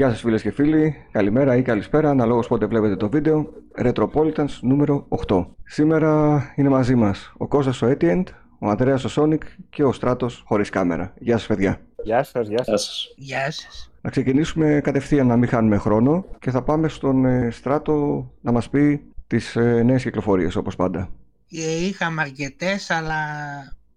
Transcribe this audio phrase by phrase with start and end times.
[0.00, 3.52] Γεια σας φίλες και φίλοι, καλημέρα ή καλησπέρα, αναλόγως πότε βλέπετε το βίντεο.
[3.78, 5.46] Retropolitans νούμερο 8.
[5.64, 8.22] Σήμερα είναι μαζί μας ο Κώστας ο Etiend,
[8.58, 11.14] ο Ανδρέας ο Sonic και ο Στράτος χωρίς κάμερα.
[11.18, 11.80] Γεια σας παιδιά.
[12.02, 13.14] Γεια σας, γεια σας.
[13.16, 13.92] Γεια σας.
[14.00, 18.70] Να ξεκινήσουμε κατευθείαν να μην χάνουμε χρόνο και θα πάμε στον ε, Στράτο να μας
[18.70, 21.10] πει τις ε, νέες κυκλοφορίες όπως πάντα.
[21.50, 23.18] Ε, είχαμε αρκετές, αλλά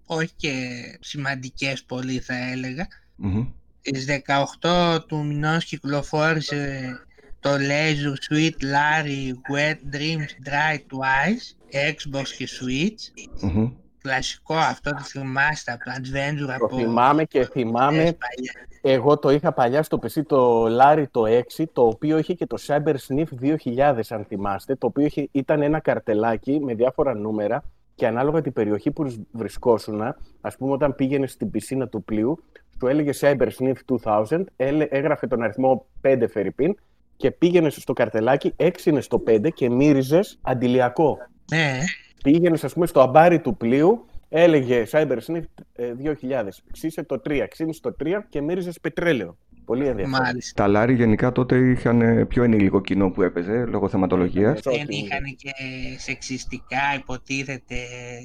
[0.06, 0.54] όχι και
[1.00, 2.88] σημαντικές πολύ θα έλεγα.
[3.16, 3.48] Μμμ.
[3.86, 4.06] Στις
[4.62, 6.92] 18 του μηνός κυκλοφόρησε
[7.40, 11.46] το Leisure Sweet Larry Wet Dreams Dry Twice,
[11.92, 13.30] Xbox και Switch.
[13.42, 13.72] Μμμ.
[14.02, 18.54] Κλασικό αυτό το θυμάστε από το Adventure Το από θυμάμαι και θυμάμαι, παλιά.
[18.82, 21.24] εγώ το είχα παλιά στο PC το Larry το
[21.58, 25.62] 6, το οποίο είχε και το Cyber Sniff 2000 αν θυμάστε, το οποίο είχε, ήταν
[25.62, 27.64] ένα καρτελάκι με διάφορα νούμερα
[27.96, 30.02] και ανάλογα την περιοχή που βρισκόσουν,
[30.42, 32.44] ας πούμε όταν πήγαινες στην πισίνα του πλοίου,
[32.84, 36.76] σου έλεγε Cyber Sniff 2000, έλε- έγραφε τον αριθμό 5 Φερρυπίν
[37.18, 41.18] και πήγαινε στο καρτελάκι, έξινε στο 5 και μύριζες αντιλιακό.
[41.52, 41.80] Ναι,
[42.24, 45.42] Πήγαινες, ας πούμε, στο αμπάρι του πλοίου, έλεγε Cyber Sniff
[45.74, 46.64] ε, 2000.
[46.72, 49.38] Ξύσε το 3, ξύνησε το 3 και μύριζες πετρέλαιο.
[49.66, 50.22] Πολύ ενδιαφέρον.
[50.26, 50.64] μάλιστα.
[50.64, 54.64] Τα Λάρι γενικά τότε είχαν ε, πιο ενήλικο κοινό που έπαιζε λόγω θεματολογίας.
[54.66, 54.72] Ναι.
[54.78, 55.50] Δεν είχαν και
[55.98, 57.76] σεξιστικά υποτίθεται.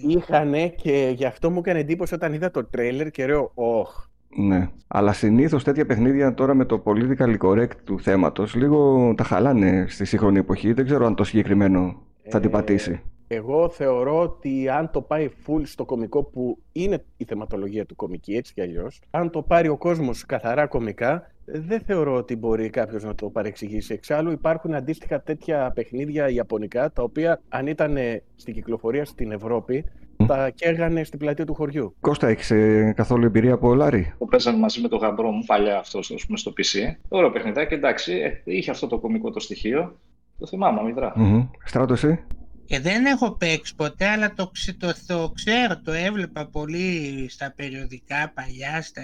[0.09, 4.07] Είχανε και γι' αυτό μου έκανε εντύπωση όταν είδα το τρέλερ και λέω, Ωχ.
[4.39, 4.69] Ναι.
[4.87, 10.05] Αλλά συνήθως τέτοια παιχνίδια τώρα με το politically correct του θέματος λίγο τα χαλάνε στη
[10.05, 10.73] σύγχρονη εποχή.
[10.73, 13.01] Δεν ξέρω αν το συγκεκριμένο θα την Ε, πατήσει.
[13.31, 18.35] Εγώ θεωρώ ότι αν το πάει full στο κομικό που είναι η θεματολογία του κομική
[18.35, 23.05] έτσι κι αλλιώς, αν το πάρει ο κόσμος καθαρά κομικά, δεν θεωρώ ότι μπορεί κάποιος
[23.05, 23.93] να το παρεξηγήσει.
[23.93, 29.85] Εξάλλου υπάρχουν αντίστοιχα τέτοια παιχνίδια ιαπωνικά, τα οποία αν ήταν ε, στην κυκλοφορία στην Ευρώπη,
[30.27, 31.95] τα καίγανε στην πλατεία του χωριού.
[32.01, 35.79] Κώστα, έχεις ε, καθόλου εμπειρία από Λάρι; που παίζαμε μαζί με τον γαμπρό μου παλιά
[35.79, 36.95] αυτός ας πούμε, στο PC.
[37.09, 39.99] Ωραίο παιχνιδάκι, εντάξει, ε, είχε αυτό το κωμικό το στοιχείο.
[40.39, 41.13] Το θυμάμαι, αμυδρά.
[41.17, 41.47] Μμμ.
[41.65, 42.25] Στράτο εσύ;
[42.65, 47.53] Και δεν έχω παίξει ποτέ, αλλά το, ξε- το, το ξέρω, το έβλεπα πολύ στα
[47.57, 49.03] περιοδικά παλιά, στα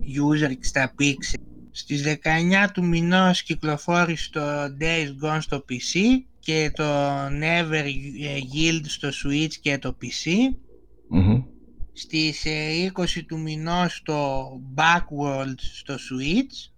[0.00, 1.40] user και στα pixel.
[1.70, 4.40] Στις 19 του μηνός κυκλοφόρησε το
[4.80, 5.98] Days Gone στο PC
[6.44, 6.84] και το
[7.26, 7.84] Never
[8.54, 10.30] Yield στο Switch και το PC.
[11.08, 11.42] Μμμ.
[11.92, 16.70] Στις ε, 20 του μηνός το Backworld στο Switch,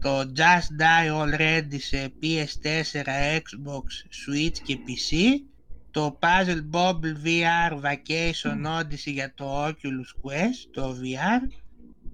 [0.00, 3.06] το Just Die Already σε PS4,
[3.36, 3.84] Xbox,
[4.22, 5.16] Switch και PC,
[5.90, 11.52] το Puzzle Bobble VR Vacation Odyssey για το Oculus Quest, το VR,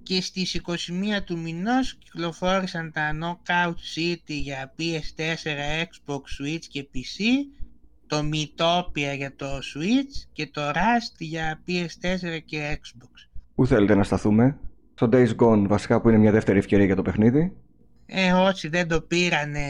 [0.05, 5.47] και στις 21 του μηνός κυκλοφόρησαν τα Knockout City για PS4,
[5.83, 7.23] Xbox, Switch και PC,
[8.07, 13.29] το Mythopia για το Switch και το Rust για PS4 και Xbox.
[13.55, 14.59] Πού θέλετε να σταθούμε;
[14.95, 17.53] Στο Days Gone βασικά που είναι μια δεύτερη ευκαιρία για το παιχνίδι.
[18.07, 19.67] Ε, όσοι δεν το πήρανε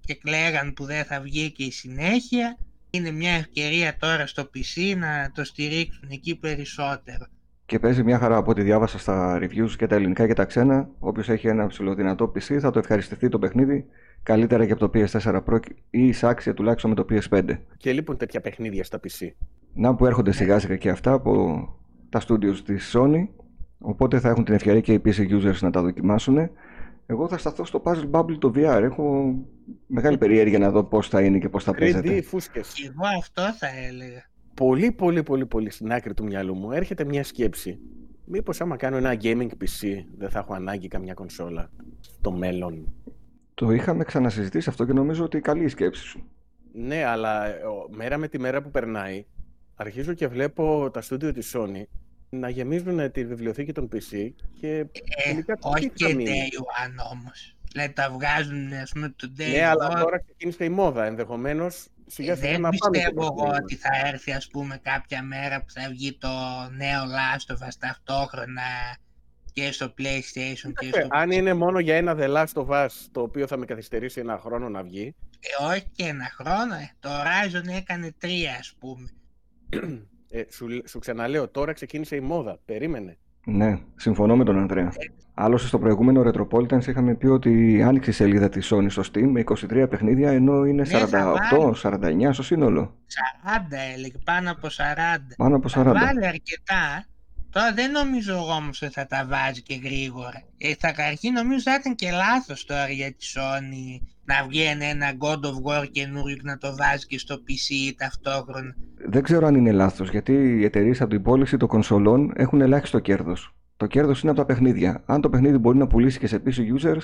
[0.00, 2.58] και κλαίγαν που δεν θα βγει και η συνέχεια,
[2.90, 7.26] είναι μια ευκαιρία τώρα στο PC να το στηρίξουν εκεί περισσότερο.
[7.66, 10.88] Και παίζει μια χαρά από ό,τι διάβασα στα reviews και τα ελληνικά και τα ξένα.
[10.98, 13.86] Όποιος έχει ένα ψηλοδυνατό PC θα το ευχαριστηθεί το παιχνίδι
[14.22, 15.58] καλύτερα και από το PS4 Pro
[15.90, 17.58] ή εισάξια τουλάχιστον με το PS5.
[17.76, 19.30] Και λείπουν τέτοια παιχνίδια στα PC.
[19.74, 21.64] Να που έρχονται σιγά σιγά και αυτά από
[22.08, 23.28] τα studios της Sony.
[23.78, 26.50] Οπότε θα έχουν την ευκαιρία και οι PC users να τα δοκιμάσουν.
[27.06, 28.82] Εγώ θα σταθώ στο Puzzle Bubble το VR.
[28.82, 29.34] Έχω
[29.86, 32.22] μεγάλη περιέργεια να δω πώς θα είναι και πώς θα 3D παίζεται.
[32.22, 32.72] φούσκες.
[32.72, 34.28] Και εγώ αυτό θα έλεγα.
[34.56, 37.78] Πολύ, πολύ, πολύ, πολύ στην άκρη του μυαλού μου έρχεται μια σκέψη.
[38.24, 42.92] Μήπως άμα κάνω ένα gaming PC δεν θα έχω ανάγκη καμιά κονσόλα στο μέλλον;
[43.54, 46.30] Το είχαμε ξανασυζητήσει αυτό και νομίζω ότι καλή η σκέψη σου.
[46.72, 49.24] Ναι, αλλά ε, ο- μέρα με τη μέρα που περνάει,
[49.74, 51.82] αρχίζω και βλέπω τα στούντιο της Sony
[52.28, 54.30] να γεμίζουν τη βιβλιοθήκη των PC
[54.60, 54.86] και Ε,
[55.28, 56.30] τελικά τι όχι θα και μείνει.
[56.30, 57.56] Day One όμως.
[57.72, 60.00] Δηλαδή τα βγάζουν ας πούμε το Day Ναι, αλλά One.
[60.02, 61.04] τώρα ξεκίνησε η μόδα.
[61.04, 63.62] Ενδεχομένως σιγά Ε, σιγά δεν να πάμε πιστεύω στο εγώ Day One.
[63.62, 66.28] ότι θα έρθει ας πούμε κάποια μέρα που θα βγει το
[66.76, 68.62] νέο Last of Us ταυτόχρονα
[69.52, 72.88] και στο PlayStation και στο Ε, Αν είναι μόνο για ένα The Last of Us,
[73.12, 75.14] το οποίο θα με καθυστερήσει ένα χρόνο να βγει,
[75.60, 76.74] Ε, όχι και ένα χρόνο.
[76.74, 76.90] ε.
[77.00, 79.10] Το Horizon έκανε τρία ας πούμε.
[80.30, 82.58] ε, σου, σου ξαναλέω, τώρα ξεκίνησε η μόδα.
[82.64, 83.18] Περίμενε.
[83.48, 84.92] Ναι, συμφωνώ με τον Ανδρέα.
[85.34, 89.44] Άλλωστε στο προηγούμενο Retropolitans είχαμε πει ότι άνοιξε η σελίδα της Sony στο Steam με
[89.46, 92.94] 23 παιχνίδια ενώ είναι Ναι, θα 48, 49 στο σύνολο.
[93.44, 93.60] 40
[93.94, 94.70] έλεγε, πάνω από 40.
[95.36, 95.84] Πάνω από Θα 40.
[95.84, 97.06] βάλει αρκετά.
[97.50, 100.42] Τώρα δεν νομίζω εγώ όμως ότι θα τα βάζει και γρήγορα.
[100.58, 105.12] Ε, θα αρχή νομίζω θα ήταν και λάθος τώρα για τη Sony να βγαίνει ένα
[105.18, 108.74] God of War καινούριο και να το βάζει και στο PC ταυτόχρονα.
[109.08, 112.98] Δεν ξέρω αν είναι λάθος γιατί οι εταιρείες από την πώληση των κονσολών έχουν ελάχιστο
[112.98, 113.54] κέρδος.
[113.76, 115.02] Το κέρδος είναι από τα παιχνίδια.
[115.06, 117.02] Αν το παιχνίδι μπορεί να πουλήσει και σε PC users,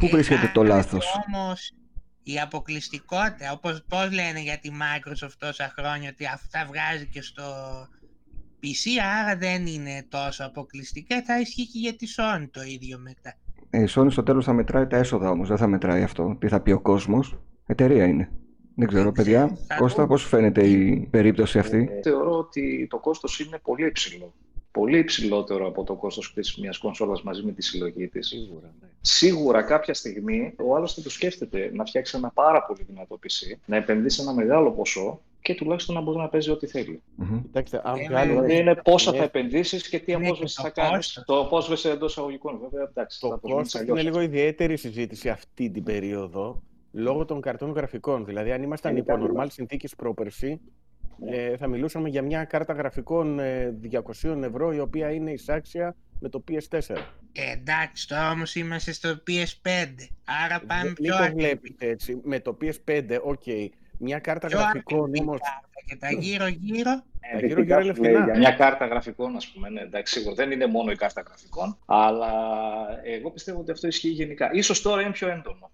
[0.00, 1.72] Πού Ε, βρίσκεται το κάνετε λάθος; Όμως
[2.22, 7.42] η αποκλειστικότητα, όπως πώς λένε για τη Microsoft τόσα χρόνια ότι αυτά βγάζει και στο
[8.62, 13.36] PC, άρα δεν είναι τόσο αποκλειστικά, θα ισχύει και για τη Sony το ίδιο μετά.
[13.70, 16.36] Ε, η Sony στο τέλος θα μετράει τα έσοδα όμως, δεν θα μετράει αυτό.
[16.40, 17.38] Τι θα πει ο κόσμος.
[17.66, 18.30] Εταιρεία είναι.
[18.74, 19.44] Δεν ξέρω, Δεν παιδιά.
[19.44, 20.06] ξέρω, θα Κώστα, δούμε.
[20.14, 24.34] πώς σου φαίνεται η περίπτωση αυτή; Ε, θεωρώ ότι το κόστος είναι πολύ υψηλό.
[24.72, 28.26] Πολύ υψηλότερο από το κόστος της μιας κονσόλας μαζί με τη συλλογή της.
[28.26, 28.74] Σίγουρα.
[28.80, 28.88] Ναι.
[29.00, 33.56] Σίγουρα κάποια στιγμή ο άλλος θα το σκέφτεται να φτιάξει ένα πάρα πολύ δυνατό PC,
[33.66, 37.02] να επενδύσει ένα μεγάλο ποσό και τουλάχιστον να μπορεί να παίζει ό,τι θέλει.
[37.16, 37.42] Μμμ.
[37.42, 39.16] Κοιτάξτε, αν Ε, βγάλουμε Δηλαδή είναι πόσα ναι.
[39.18, 40.94] θα επενδύσεις και τι Είναι απόσβεση και θα το κάνεις.
[40.96, 41.24] κόστος.
[41.26, 42.86] Το απόσβεση εντός εισαγωγικών, βέβαια.
[42.88, 44.00] Εντάξει, Το θα το πούμε κόστος αλλιώς.
[44.00, 48.24] είναι λίγο ιδιαίτερη συζήτηση αυτή την περίοδο λόγω των καρτών γραφικών.
[48.24, 50.60] Δηλαδή, αν ήμασταν Είναι υπό κάτι normal συνθήκες πρόπερση,
[51.26, 53.78] ε, θα μιλούσαμε για μια κάρτα γραφικών ε,
[54.22, 56.78] 200 ευρώ, η οποία είναι εισάξια με το PS4.
[57.32, 59.68] Ε, εντάξει, τώρα όμως είμαστε στο PS5,
[60.44, 61.40] άρα πάμε Μην πιο το ακριβή.
[61.40, 62.20] βλέπετε έτσι.
[62.24, 63.42] Με το PS5, οκ.
[64.02, 65.38] Μια κάρτα Πιο γραφικών ακριβή όμως...
[65.40, 68.24] κάρτα και τα γύρω-γύρω Ε, γύρω-γύρω δυτικά είναι σου λέει φθηνά.
[68.24, 69.68] Για μια κάρτα γραφικών, ας πούμε.
[69.68, 71.78] Ναι, εντάξει, σίγουρα δεν είναι μόνο η κάρτα γραφικών.
[71.86, 72.32] Αλλά
[73.04, 74.50] εγώ πιστεύω ότι αυτό ισχύει γενικά.
[74.62, 75.70] σω τώρα είναι πιο έντονο.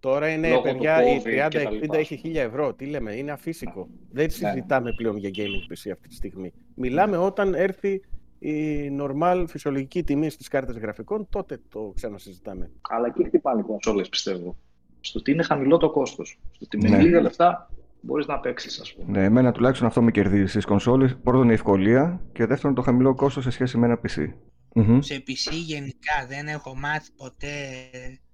[0.00, 1.96] Τώρα είναι, Λόγω του παιδιά, η COVID και τα 30-60 λοιπά.
[1.96, 2.74] έχει 1000 ευρώ.
[2.74, 3.88] Τι λέμε, είναι αφύσικο.
[4.10, 4.30] Δεν Ναι.
[4.30, 6.52] συζητάμε πλέον για gaming PC αυτή τη στιγμή.
[6.74, 8.00] Μιλάμε όταν έρθει
[8.38, 8.56] η
[9.00, 12.70] normal φυσιολογική τιμή στις κάρτες γραφικών, τότε το ξανασυζητάμε.
[12.88, 14.56] Αλλά εκεί χτυπάνε οι κονσόλες, πιστεύω.
[15.00, 16.38] Στο ότι είναι χαμηλό το κόστος.
[16.50, 17.02] Στο ότι με Ναι.
[17.02, 19.18] λίγα λεφτά μπορείς να παίξεις, ας πούμε.
[19.18, 21.16] Ναι, εμένα τουλάχιστον αυτό με κερδίζει στις κονσόλες.
[21.22, 24.34] Πρώτον η ευκολία και δεύτερον το χαμηλό κόστος σε σχέση με ένα PC.
[24.74, 25.00] Μμμ.
[25.00, 27.56] σε PC γενικά δεν έχω μάθει ποτέ,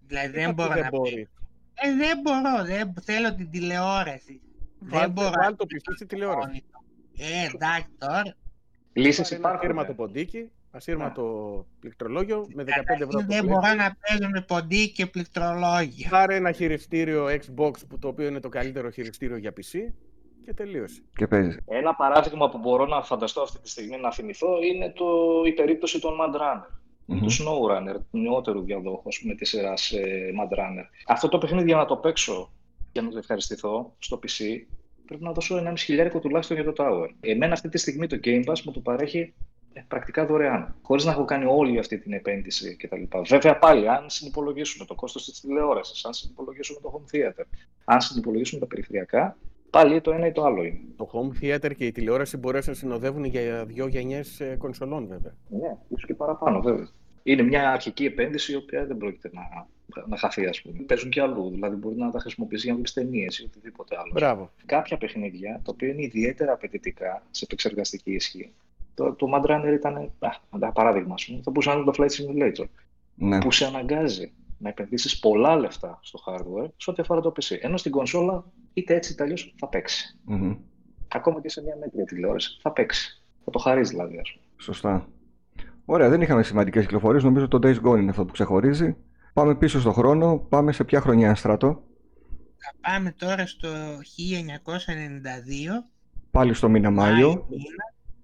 [0.06, 1.28] δηλαδή δεν Κάτι μπορώ δεν να μπορεί;
[1.74, 4.40] Ε, δεν μπορώ, δεν θέλω την τηλεόραση.
[4.78, 6.64] Βάλτε- δεν μπορώ βάλτε το PC στη τηλεόραση.
[7.16, 8.22] Ε, εντάξει τώρα.
[8.92, 9.58] Λύσει Πάρε ένα υπάρχουν.
[9.58, 9.94] ασύρματο ναι.
[9.96, 13.20] ποντίκι, ασύρματο πληκτρολόγιο με 15 ευρώ.
[13.20, 13.76] Δεν το μπορώ κλείνει.
[13.76, 16.08] να παίζω με ποντί και πληκτρολόγια.
[16.10, 19.92] Πάρε ένα χειριστήριο Xbox που το οποίο είναι το καλύτερο χειριστήριο για PC
[20.44, 21.02] και τελείωσε.
[21.16, 21.58] Και παίζεις.
[21.66, 25.06] Ένα παράδειγμα που μπορώ να φανταστώ αυτή τη στιγμή να θυμηθώ είναι το,
[25.46, 26.68] η περίπτωση των Mad Runner.
[27.06, 27.20] Μμμ.
[27.20, 30.84] του Snowrunner, του νεότερου διαδόχου ας πούμε, της σειράς ε, Mad Runner.
[31.06, 32.52] Αυτό το παιχνίδι για να το παίξω
[32.92, 34.44] και να το ευχαριστηθώ στο PC,
[35.06, 37.08] πρέπει να δώσω 1,5 χιλιάρικο τουλάχιστον για το Tower.
[37.20, 39.53] Εμένα αυτή τη στιγμή το Game Pass μου το παρέχει ε,
[39.88, 43.02] πρακτικά δωρεάν, χωρίς να έχω κάνει όλη αυτή την επένδυση κτλ.
[43.26, 47.44] Βέβαια πάλι, αν συνυπολογίσουμε το κόστος της τηλεόρασης, αν συνυπολογίσουμε το home theater,
[47.84, 49.36] αν συνυπολογίσουμε τα περιφερειακά,
[49.70, 50.80] πάλι το ένα ή το άλλο είναι.
[50.96, 55.34] Το home theater και η τηλεόραση μπορεί να συνοδεύουν για δύο γενιές ε, κονσολών βέβαια.
[55.48, 56.88] Ναι, ίσως και παραπάνω, βέβαια.
[57.22, 59.66] Είναι μια αρχική επένδυση η οποία δεν πρόκειται να,
[60.06, 60.78] να χαθεί, ας πούμε.
[60.78, 61.50] Παίζουν και αλλού.
[61.50, 64.10] Δηλαδή, μπορεί να τα χρησιμοποιήσει για να βλέπει ταινίες ή οτιδήποτε άλλο.
[64.12, 64.50] Μπράβο.
[64.66, 68.52] Κάποια παιχνίδια, τα οποία είναι ιδιαίτερα απαιτητικά σε επεξεργαστική ισχύ.
[68.94, 70.10] Το, το Mad Runner ήταν α,
[70.54, 71.40] ένα παράδειγμα, ας πούμε.
[71.44, 72.64] Θα μπορούσε να είναι το Flight Simulator,
[73.14, 73.38] Ναι.
[73.38, 77.56] που σε αναγκάζει να επενδύσεις πολλά λεφτά στο hardware σε ό,τι αφορά το PC.
[77.60, 80.18] Ενώ στην κονσόλα, είτε έτσι είτε αλλιώς, θα παίξει.
[80.24, 80.56] Μμμ.
[81.08, 83.22] Ακόμα και σε μια μέτρια τηλεόραση, θα παίξει.
[83.44, 84.44] Θα το χαρίζει δηλαδή, ας πούμε.
[84.56, 85.08] Σωστά.
[85.84, 87.22] Ωραία, δεν είχαμε σημαντικές κυκλοφορίες.
[87.22, 88.96] Νομίζω το Days Gone είναι αυτό που ξεχωρίζει.
[89.32, 90.38] Πάμε πίσω στον χρόνο.
[90.38, 91.82] Πάμε σε ποια χρονιά, Στράτο;
[92.56, 95.84] Θα πάμε τώρα στο 1992.
[96.30, 97.46] Πάλι στο μήνα Μάιο.
[97.50, 97.64] μήνα,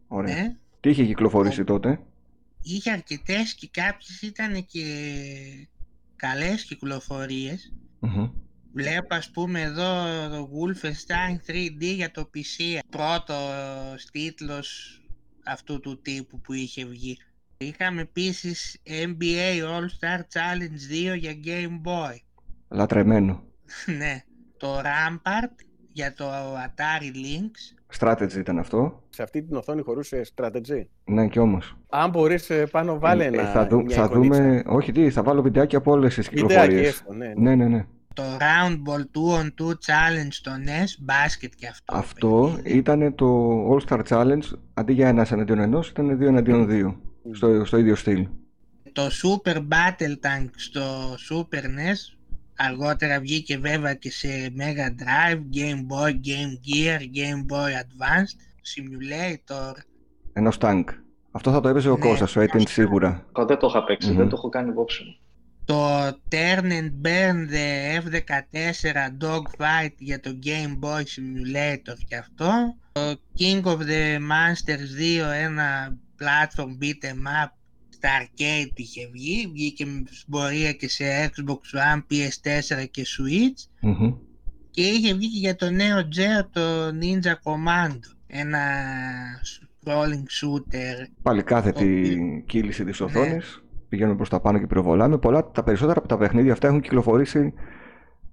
[0.09, 0.35] Ωραία.
[0.35, 0.56] ναι.
[0.80, 2.00] Τι είχε κυκλοφορήσει τότε;
[2.62, 4.84] Είχε αρκετές και κάποιες ήταν και
[6.16, 7.72] καλές κυκλοφορίες.
[7.99, 8.30] Μμμ.
[8.72, 15.00] Βλέπω ας πούμε εδώ το Wolfenstein 3D για το PC, πρώτος τίτλος
[15.44, 17.18] αυτού του τύπου που είχε βγει.
[17.58, 22.16] Είχαμε επίσης NBA All-Star Challenge 2 για Game Boy.
[22.68, 23.44] Λατρεμένο.
[23.99, 24.25] ναι.
[24.56, 25.54] Το Rampart
[25.92, 26.25] για το
[26.66, 27.76] Atari Lynx.
[27.99, 29.02] Strategy ήταν αυτό.
[29.09, 30.85] Σε αυτή την οθόνη χωρούσε strategy.
[31.04, 31.76] Ναι, κι όμως.
[31.88, 34.42] Αν μπορείς ε, πάνω βάλε ένα, θα, δου- μια θα εικονίτσα.
[34.42, 34.62] δούμε.
[34.66, 36.88] Όχι, τι, θα βάλω βιντεάκι από όλες τις Βιντεάκι κυκλοφορίες.
[36.88, 37.35] έστω, ναι, ναι.
[37.37, 37.87] Ναι, ναι, ναι.
[38.14, 41.94] Το Round Ball 2 on 2 Challenge στο NES, μπάσκετ και αυτό.
[41.97, 42.76] Αυτό παιχνίδι.
[42.78, 44.42] ήταν το All Star Challenge.
[44.75, 47.00] Αντί για ένας εναντίον ενός, ήταν δύο εναντίον δύο.
[47.32, 48.28] Στο, στο ίδιο στυλ.
[48.92, 50.80] Το Super Battle Tank στο
[51.30, 52.18] Super NES
[52.69, 58.38] αργότερα βγήκε βέβαια και σε Mega Drive, Game Boy, Game Gear, Game Boy Advanced,
[58.75, 59.73] Simulator.
[60.33, 60.85] Ενός τάγκ.
[61.31, 63.26] Αυτό θα το έπαιζε ο Ναι, Κώστας, ο Έτεν σίγουρα.
[63.37, 64.17] Εγώ δεν το είχα παίξει, Μμμ.
[64.17, 65.14] δεν το έχω κάνει υπόψη μου.
[65.64, 72.50] Το Turn and Burn the F14 Dogfight για το Game Boy Simulator και αυτό.
[72.93, 77.60] Το King of the Monsters 2 ένα platform beat em up
[78.00, 79.50] στα arcade είχε βγει.
[79.52, 83.69] Βγήκε με πορεία και σε Xbox One, PS4 και Switch.
[83.80, 84.14] Μμμ.
[84.71, 88.14] Και είχε βγει και για το νέο Geo το Ninja Commando.
[88.26, 88.59] Ένα
[89.85, 91.07] scrolling shooter.
[91.23, 93.07] Πάλι κάθετη Το- κύληση της Ναι.
[93.07, 93.62] οθόνης.
[93.88, 95.19] πηγαίνουμε προς τα πάνω και πυροβολάμε.
[95.19, 97.52] Πολλά, τα περισσότερα από τα παιχνίδια αυτά έχουν κυκλοφορήσει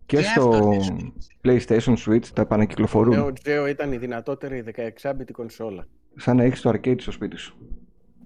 [0.06, 1.12] και, Και στο αυτό είναι
[1.44, 3.16] PlayStation Switch, τα επανακυκλοφορούν.
[3.16, 3.34] Νέο
[3.66, 5.88] Geo ήταν η δυνατότερη 16-bit κονσόλα.
[6.16, 7.58] Σαν να έχεις το arcade στο σπίτι σου.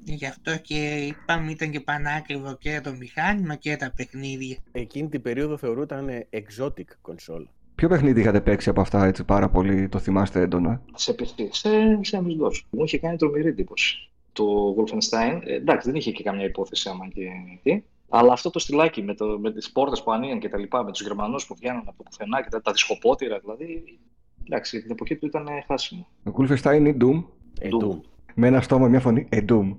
[0.03, 4.57] Γι' αυτό και είπαμε ήταν και πανάκριβο και το μηχάνημα και τα παιχνίδια.
[4.71, 7.47] Εκείνη την περίοδο θεωρούταν exotic κονσόλα.
[7.75, 11.69] Ποιο παιχνίδι είχατε παίξει από αυτά έτσι πάρα πολύ, το θυμάστε έντονα; Σε PC, σε,
[12.01, 12.61] σε MS-DOS.
[12.69, 14.09] Μου είχε κάνει τρομερή εντύπωση.
[14.33, 17.21] Το Wolfenstein, ε, εντάξει, δεν είχε και καμιά υπόθεση άμα και
[17.63, 17.83] τι.
[18.09, 20.91] Αλλά αυτό το στυλάκι με, το, με τις πόρτες που ανοίγαν και τα λοιπά, με
[20.91, 23.99] τους Γερμανούς που βγαίνουν από το πουθενά και τα, τα δισκοπότηρα, δηλαδή,
[24.45, 26.07] εντάξει, την εποχή του ήταν χάσιμο.
[26.23, 27.23] Το Wolfenstein ή Doom,
[27.59, 27.83] Ε, Doom.
[27.87, 27.99] Doom.
[28.35, 29.75] Με ένα στόμα, μια φωνή, ε, Doom.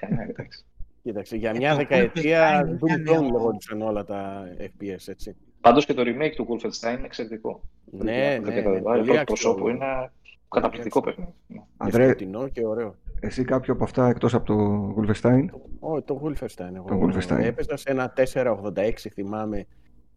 [0.00, 0.64] Ε, ναι, εντάξει.
[1.02, 5.08] Κοίταξε, για Ε, μια το δεκαετία Wolfenstein Doom ήταν Doom ο- λεγόντουσαν όλα τα FPS,
[5.08, 5.36] έτσι.
[5.60, 7.60] Πάντως και το remake του Wolfenstein είναι εξαιρετικό.
[7.90, 9.68] Ναι, ναι, ναι, Το πολύ πρώτο προσώπου αξιόλογο.
[9.68, 10.10] είναι
[10.48, 11.04] καταπληκτικό αξιόλογο.
[11.04, 11.32] παιχνίδι.
[11.46, 11.58] Ναι.
[11.58, 12.94] Και Ανδρέ, σκοτεινό και ωραίο.
[13.20, 15.44] εσύ κάποιο από αυτά εκτός από το Wolfenstein;
[15.80, 16.74] Ω, το Wolfenstein.
[16.74, 17.38] Εγώ Το Wolfenstein.
[17.42, 19.66] Έπαιζα σε ένα 486, θυμάμαι.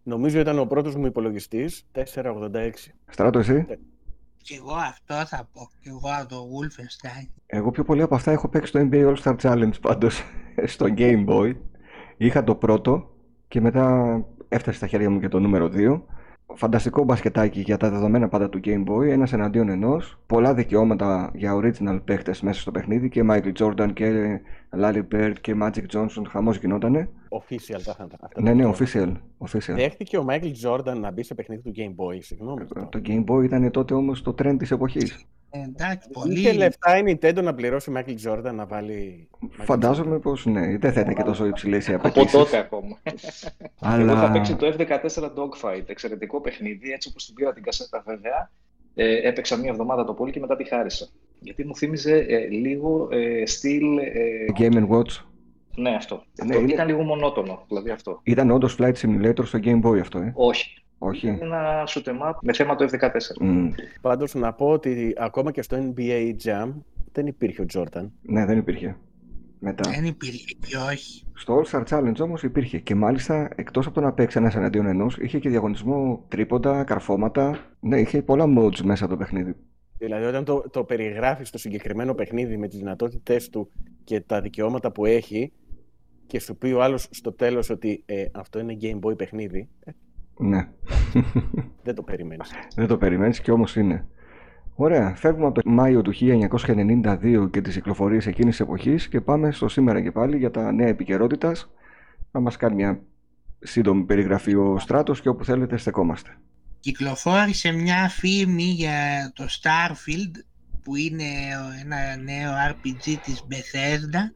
[0.03, 2.91] Νομίζω ήταν ο πρώτος μου υπολογιστής, 486.
[3.09, 3.65] Στράτο εσύ;
[4.43, 5.69] Και εγώ αυτό θα πω.
[5.79, 7.27] Και εγώ από το Wolfenstein.
[7.45, 10.23] Εγώ πιο πολύ από αυτά έχω παίξει το NBA All-Star Challenge πάντως
[10.73, 11.55] στο Game Boy.
[12.17, 13.09] Είχα το πρώτο
[13.47, 14.17] και μετά
[14.49, 16.01] έφτασε στα χέρια μου και το νούμερο 2.
[16.55, 20.19] Φανταστικό μπασκετάκι για τα δεδομένα πάντα του Game Boy, ένας εναντίον ενός.
[20.27, 24.39] Πολλά δικαιώματα για original παίχτε μέσα στο παιχνίδι και Michael Jordan και
[24.81, 26.23] Larry Bird και Magic Johnson.
[26.27, 27.09] Χαμός γινότανε.
[27.29, 28.41] Official τα είχαν αυτά.
[28.41, 28.85] Ναι, τα ναι, δικαιώματα.
[28.85, 29.47] official.
[29.47, 29.75] official.
[29.75, 32.65] Δέχτηκε ο Michael Jordan να μπει σε παιχνίδι του Game Boy, συγγνώμη.
[32.89, 35.25] Το Game Boy ήταν τότε όμως το trend της εποχής.
[35.53, 36.57] Ε, εντάξει, Είχε πολύ.
[36.57, 39.27] λεφτά η Nintendo να πληρώσει Michael Jordan να βάλει.
[39.43, 42.31] Michael Φαντάζομαι πως ναι, δεν θα ήταν και τόσο υψηλές οι Από απαιτήσεις.
[42.37, 42.97] τότε ακόμα.
[43.03, 43.15] Εγώ
[43.81, 48.51] είχα Αλλά παίξει το F14 Dogfight, εξαιρετικό παιχνίδι, έτσι όπως την πήρα την κασέτα βέβαια.
[48.95, 51.07] Ε, έπαιξα μία εβδομάδα το πολύ και μετά τη χάρισα.
[51.39, 53.97] Γιατί μου θύμιζε ε, λίγο ε, στυλ...
[53.97, 55.23] Ε, Game Watch
[55.75, 56.15] ναι, αυτό.
[56.15, 58.19] Ναι, αυτό είναι- Ήταν λίγο μονότονο, δηλαδή αυτό.
[58.23, 60.31] ήταν όντως Flight Simulator στο Game Boy αυτό, ε.
[60.35, 60.83] Όχι.
[61.03, 61.27] Όχι.
[61.27, 63.09] Είναι ένα shoot 'em up με θέμα το F14.
[63.39, 63.69] Μμ.
[64.01, 66.73] Πάντως να πω ότι ακόμα και στο NBA Jam
[67.11, 68.09] δεν υπήρχε ο Jordan.
[68.21, 68.97] Ναι, δεν υπήρχε.
[69.59, 69.89] Μετά.
[69.89, 71.23] Δεν υπήρχε και όχι.
[71.33, 74.85] Στο All Star Challenge όμως υπήρχε και μάλιστα εκτός από το να παίξει ένας εναντίον
[74.85, 77.59] ενός, είχε και διαγωνισμό τρίποντα, καρφώματα.
[77.79, 79.55] Ναι, είχε πολλά modes μέσα το παιχνίδι.
[79.97, 83.71] Δηλαδή, όταν το, το περιγράφεις το συγκεκριμένο παιχνίδι με τις δυνατότητές του
[84.03, 85.51] και τα δικαιώματα που έχει,
[86.27, 89.91] και σου πει ο άλλος στο τέλος ότι ε, αυτό είναι Game Boy παιχνίδι, ε,
[90.41, 90.67] Ναι.
[91.83, 92.51] δεν το περιμένεις.
[92.75, 94.05] δεν το περιμένεις και όμως είναι.
[94.75, 99.51] Ωραία, φεύγουμε από το Μάιο του 1992 και τις κυκλοφορίες εκείνης της εποχής και πάμε
[99.51, 101.69] στο σήμερα και πάλι για τα νέα επικαιρότητας.
[102.31, 103.01] Να μας κάνει μια
[103.59, 106.37] σύντομη περιγραφή ο Στράτος και όπου θέλετε στεκόμαστε.
[106.79, 110.31] Κυκλοφόρησε μια φήμη για το Starfield
[110.83, 111.23] που είναι
[111.83, 114.33] ένα νέο RPG της Bethesda.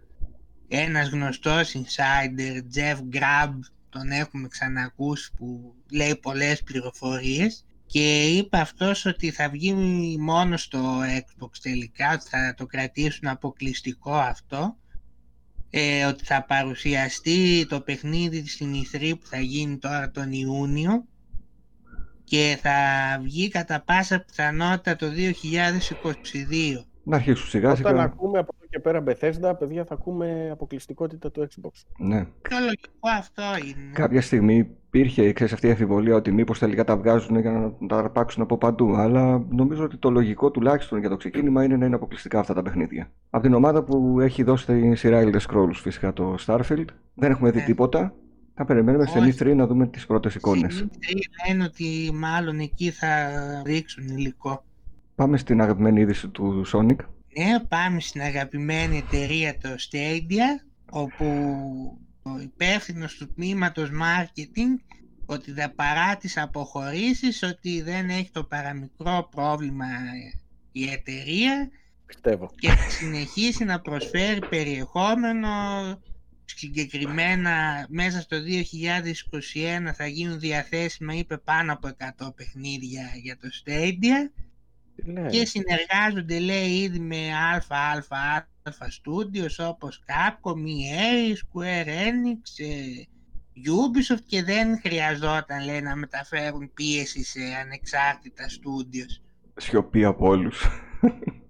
[0.67, 3.59] Ένας γνωστός insider, Jeff Grubb,
[3.99, 9.73] τον έχουμε ξανακούσει που λέει πολλές πληροφορίες και είπε αυτός ότι θα βγει
[10.19, 14.77] μόνος στο Xbox τελικά, ότι θα το κρατήσουν αποκλειστικό αυτό
[15.69, 21.05] ε, ότι θα παρουσιαστεί το παιχνίδι στην E3 που θα γίνει τώρα τον Ιούνιο
[22.23, 22.77] και θα
[23.21, 26.85] βγει κατά πάσα πιθανότητα το 2022.
[27.03, 28.01] Να αρχίσουν σιγά Όταν σιγά.
[28.03, 31.71] ακούμε από εδώ και πέρα Bethesda, παιδιά, θα ακούμε αποκλειστικότητα του Xbox.
[31.97, 32.23] Ναι.
[32.23, 33.91] Το λογικό αυτό είναι.
[33.93, 37.97] Κάποια στιγμή υπήρχε ξέρεις, αυτή η αμφιβολία ότι μήπως τελικά τα βγάζουν για να τα
[37.97, 38.95] αρπάξουν από παντού.
[38.95, 42.61] Αλλά νομίζω ότι το λογικό τουλάχιστον για το ξεκίνημα είναι να είναι αποκλειστικά αυτά τα
[42.61, 43.11] παιχνίδια.
[43.29, 46.85] Από την ομάδα που έχει δώσει τη σειρά Elder Scrolls φυσικά το Starfield.
[47.13, 47.65] Δεν έχουμε δει Ναι.
[47.65, 48.13] τίποτα.
[48.53, 49.37] Θα περιμένουμε στην Όχι.
[49.43, 50.73] E3 να δούμε τις πρώτες εικόνες.
[50.75, 53.07] Στην E3 λένε ότι μάλλον εκεί θα
[53.65, 54.63] ρίξουν υλικό.
[55.15, 56.95] Πάμε στην αγαπημένη είδηση του Sonic.
[57.37, 61.25] Ναι, πάμε στην αγαπημένη εταιρεία το Stadia, όπου
[62.21, 69.27] ο υπεύθυνος του τμήματος marketing ότι θα παρά τις αποχωρήσεις, ότι δεν έχει το παραμικρό
[69.31, 69.85] πρόβλημα
[70.71, 71.69] η εταιρεία
[72.05, 72.51] Πιστεύω.
[72.55, 75.49] και θα συνεχίσει να προσφέρει περιεχόμενο
[76.45, 78.37] συγκεκριμένα μέσα στο
[79.87, 84.44] 2021 θα γίνουν διαθέσιμα είπε πάνω από 100 παιχνίδια για το Stadia
[84.95, 85.29] Τι λέει.
[85.29, 93.03] και συνεργάζονται λέει ήδη με ΑΑΑ studios όπως Capcom, EA, Square Enix, ε,
[93.55, 99.21] Ubisoft και δεν χρειαζόταν λέει να μεταφέρουν πίεση σε ανεξάρτητα studios.
[99.55, 100.65] Σιωπή από όλους.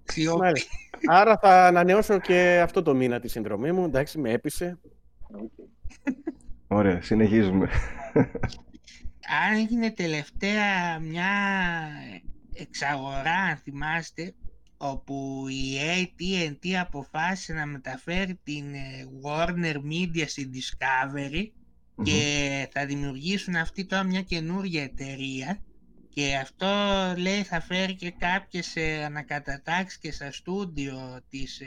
[0.04, 0.40] Σιωπή.
[0.40, 0.70] Μάλιστα.
[1.06, 3.84] Άρα θα ανανεώσω και αυτό το μήνα τη συνδρομή μου.
[3.84, 4.78] Εντάξει, με έπεισε.
[6.66, 7.68] Ωραία, συνεχίζουμε.
[9.46, 11.28] αν έγινε τελευταία μια
[12.56, 14.34] εξαγορά, αν θυμάστε,
[14.76, 21.50] όπου η AT&T αποφάσισε να μεταφέρει την ε, Warner Media στην Discovery
[22.02, 25.60] και θα δημιουργήσουν αυτή τώρα μια καινούργια εταιρεία
[26.16, 26.66] και αυτό
[27.16, 31.66] λέει θα φέρει και κάποιες ε, ανακατατάξεις και στα στούντιο της ε,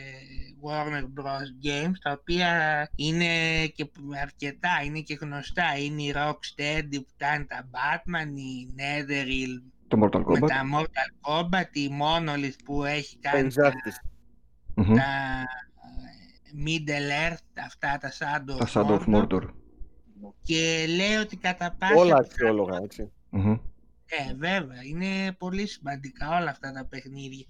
[0.63, 1.67] Warner Bros.
[1.67, 3.89] Games τα οποία είναι και
[4.22, 5.77] αρκετά, είναι και γνωστά.
[5.77, 10.48] Είναι η Rocksteady που κάνει τα Batman, η Netherrealm Το Mortal με Kombat.
[10.48, 14.10] τα Mortal Kombat, η Monolith που έχει κάνει τα, Injustice.
[14.75, 14.96] Μμμ.
[14.96, 19.41] τα ε, Middle Earth, αυτά τα Shadow Τα of Shadow of Mordor.
[19.41, 19.50] Mordor.
[20.43, 23.12] και λέει ότι κατά πάσα Όλα πιθανότητα- αξιόλογα, έτσι.
[23.29, 23.51] Μμμ.
[24.12, 27.46] Ε, βέβαια, είναι πολύ σημαντικά όλα αυτά τα παιχνίδια.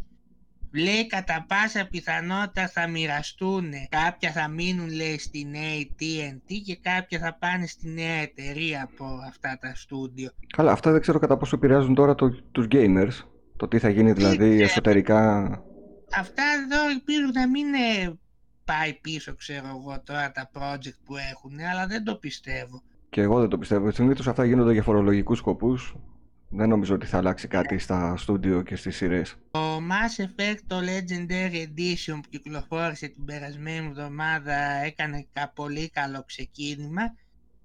[0.71, 7.37] Λέει κατά πάσα πιθανότητα θα μοιραστούν, κάποια θα μείνουν λέει στην AT&T και κάποια θα
[7.39, 10.31] πάνε στη νέα εταιρεία από αυτά τα στούντιο.
[10.55, 13.25] Καλά, αυτά δεν ξέρω κατά πόσο επηρεάζουν τώρα το, τους gamers.
[13.57, 14.63] Το τι θα γίνει δηλαδή ξέρω.
[14.63, 15.39] εσωτερικά.
[16.15, 18.17] Αυτά εδώ ελπίζω να μην ε,
[18.65, 22.81] πάει πίσω ξέρω εγώ τώρα τα project που έχουν, αλλά δεν το πιστεύω.
[23.09, 23.91] Και εγώ δεν το πιστεύω.
[23.91, 25.95] Συνήθως αυτά γίνονται για φορολογικούς σκοπούς.
[26.51, 29.35] Δεν νομίζω ότι θα αλλάξει κάτι στα στούντιο και στις σειρές.
[29.51, 36.23] Το Mass Effect το Legendary Edition που κυκλοφόρησε την περασμένη εβδομάδα έκανε κα- πολύ καλό
[36.23, 37.15] ξεκίνημα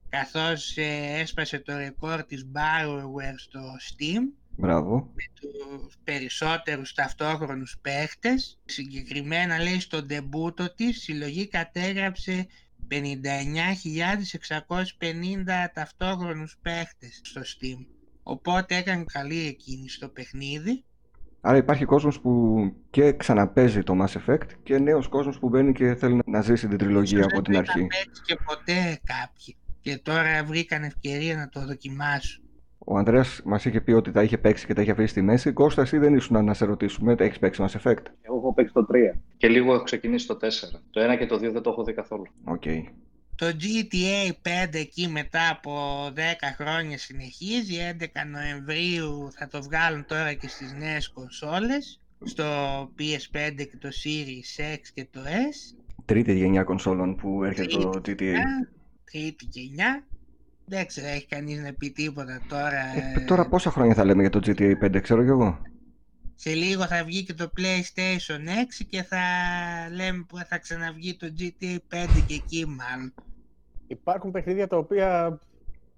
[0.09, 4.21] καθώς ε, έσπασε το ρεκόρ της Bioware στο Steam
[4.57, 5.11] Μπράβο.
[5.15, 8.59] με τους περισσότερους ταυτόχρονους παίχτες.
[8.65, 12.47] Συγκεκριμένα λέει στο ντεμπούτο της συλλογή κατέγραψε
[12.91, 17.87] 59.650 ταυτόχρονους παίχτες στο Steam.
[18.27, 20.85] Οπότε έκανε καλή εκείνη στο παιχνίδι.
[21.41, 22.57] Άρα υπάρχει κόσμος που
[22.91, 26.79] και ξαναπέζει το Mass Effect και νέος κόσμος που μπαίνει και θέλει να ζήσει την
[26.79, 27.79] τριλογία Ίσως από δεν την το αρχή.
[27.79, 29.57] είχαν παίξει και ποτέ κάποιοι.
[29.81, 32.43] Και τώρα βρήκαν ευκαιρία να το δοκιμάσουν.
[32.79, 35.53] Ο Ανδρέας μας είχε πει ότι τα είχε παίξει και τα είχε αφήσει στη μέση.
[35.53, 38.87] Κώστας, εσύ δεν ήσουν να σε ρωτήσουμε, έχεις παίξει Mass Effect; Εγώ έχω παίξει το
[38.91, 39.21] 3.
[39.37, 40.81] Και λίγο έχω ξεκινήσει το 4.
[40.91, 42.25] Το 1 και το 2 δεν το έχω δει καθόλου.
[42.45, 42.63] Οκ.
[43.37, 46.19] Το GTA 5 εκεί μετά από 10
[46.57, 47.75] χρόνια συνεχίζει.
[48.01, 52.01] 11 Νοεμβρίου θα το βγάλουν τώρα και στις νέες κονσόλες.
[52.25, 52.45] Στο
[52.99, 55.77] PS5 και το Series X και το S.
[56.05, 58.17] Τρίτη γενιά κονσόλων που έρχεται το GTA.
[58.19, 58.69] γενιά.
[59.11, 60.05] Τρίτη γενιά.
[60.67, 62.81] Δεν ξέρω, έχει κανείς να πει τίποτα τώρα.
[63.17, 65.63] Ε, τώρα πόσα χρόνια θα λέμε για το GTA 5, ξέρω κι εγώ.
[66.35, 68.39] Σε λίγο θα βγει και το PlayStation
[68.81, 69.19] 6 και θα
[69.93, 71.79] λέμε που θα ξαναβγεί το GTA 5
[72.27, 73.15] και εκεί μάλλον.
[73.87, 75.39] Υπάρχουν παιχνίδια τα οποία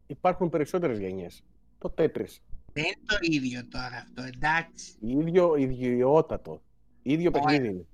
[0.07, 1.44] υπάρχουν περισσότερες γενιές.
[1.79, 2.38] Το Tetris.
[2.72, 4.94] Δεν είναι το ίδιο τώρα αυτό, εντάξει.
[5.01, 6.62] Ίδιο ιδιότατο.
[7.03, 7.42] Ίδιο Ωραία.
[7.42, 7.87] παιχνίδι είναι.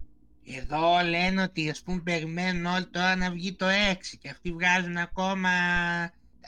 [0.45, 4.97] Εδώ λένε ότι ας πούμε περιμένουν όλοι τώρα να βγει το 6 και αυτοί βγάζουν
[4.97, 5.51] ακόμα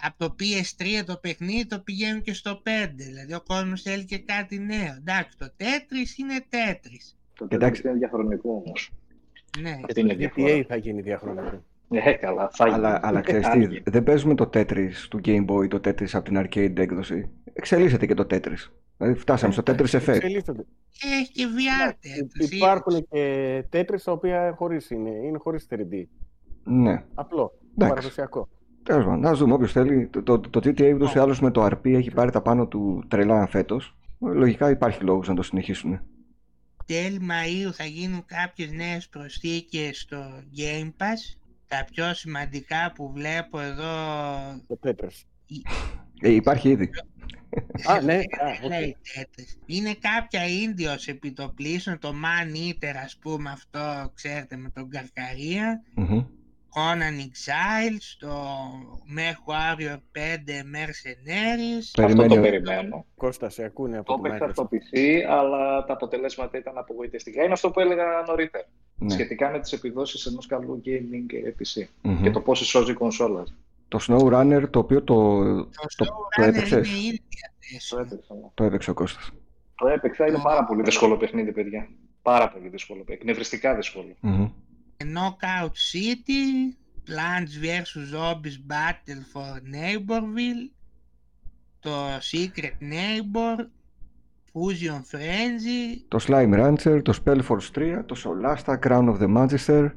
[0.02, 2.68] από το PS3 το παιχνίδι το πηγαίνουν και στο 5.
[2.94, 4.94] Δηλαδή ο κόσμος θέλει και κάτι νέο.
[4.98, 7.14] Εντάξει, το Tetris είναι Tetris.
[7.34, 7.82] Το Εντάξει.
[7.84, 8.90] 4 είναι διαχρονικό όμως.
[9.60, 9.76] Ναι.
[9.86, 10.56] Γιατί είναι Το διαφορά.
[10.56, 11.62] GTA θα γίνει διαχρονικό.
[11.90, 12.76] Ε, καλά, θα γίνει.
[12.78, 13.82] Αλλά, αλλά ξέρεις τι, Άνοιγε.
[13.84, 17.30] δεν παίζουμε το Tetris του Game Boy, το Tetris από την arcade έκδοση.
[17.52, 18.70] Εξελίσσεται και το Tetris.
[18.96, 20.14] Δηλαδή φτάσαμε στο Tetris Effect.
[20.14, 20.64] Εξελίσσονται.
[20.90, 22.52] Και έχει και VR Tetris.
[22.52, 26.02] Υπάρχουν και Tetris τα οποία χωρίς είναι, είναι χωρίς 3D.
[26.64, 27.04] Ναι.
[27.14, 27.52] Απλό.
[27.72, 27.94] Εντάξει.
[27.94, 28.48] Παραδοσιακό.
[28.84, 30.06] Τέλος πάντων, να δούμε όποιος θέλει.
[30.06, 33.04] Το, το, το GTA ούτως ή άλλως με το RP έχει πάρει τα πάνω του
[33.08, 33.96] τρελά φέτος.
[34.18, 36.00] Λογικά υπάρχει λόγος να το συνεχίσουν.
[36.86, 40.16] τέλη Μαΐου θα γίνουν κάποιες νέες προσθήκες στο
[40.56, 41.38] Game Pass.
[41.68, 43.84] Τα πιο σημαντικά που βλέπω εδώ
[44.66, 45.22] Το Tetris.
[46.20, 46.90] Ε, υπάρχει ήδη.
[47.90, 48.14] Α, ναι.
[48.14, 48.20] Α,
[48.64, 48.68] οκ.
[48.68, 49.62] λέει Tetris.
[49.66, 54.70] Είναι κάποια indie ως επί το πλείστον, το Man Eater ας πούμε αυτό ξέρετε με
[54.70, 55.82] τον καρχαρία.
[55.94, 56.24] Μμμ.
[56.74, 58.32] Conan Exiles, το
[59.16, 61.78] Mech Warrior 5 Mercenaries.
[61.80, 63.06] Αυτό Περιμένει το ο- περιμένω.
[63.16, 64.52] Κώστα, σε ακούνε από Το το έπαιξα Microsoft.
[64.52, 67.42] στο PC, αλλά τα αποτελέσματα ήταν απογοητευτικά.
[67.42, 68.64] Είναι αυτό που έλεγα νωρίτερα.
[68.96, 69.10] Ναι.
[69.10, 71.86] Σχετικά με τις επιδόσεις ενός καλού gaming PC.
[72.02, 72.22] Μμμ.
[72.22, 73.44] Και το πόσο σώζει η κονσόλα.
[73.88, 75.14] Το SnowRunner το οποίο το,
[75.54, 75.64] Το
[75.96, 77.26] το SnowRunner έπαιξες; είναι ήδη Το
[77.60, 78.00] διαθέσιμο.
[78.00, 78.34] έπαιξα.
[78.34, 78.40] ναι.
[78.54, 79.30] το έπαιξε ο Κώστας.
[79.76, 81.88] Το έπαιξα, είναι πάρα πολύ δύσκολο παιχνίδι, παιδιά.
[82.22, 83.20] Πάρα πολύ δύσκολο παιχνίδι.
[83.20, 84.14] Εκνευριστικά δύσκολο.
[84.20, 84.48] Μμμ.
[85.02, 86.76] Knockout City,
[87.06, 88.12] Plants vs.
[88.14, 90.64] Zombies Battle for Neighborville,
[91.80, 91.90] το
[92.32, 93.58] Secret Neighbor,
[94.52, 99.90] Fusion Frenzy, Το Slime Rancher, το Spellforce 3, το Solasta, Crown of the Magister,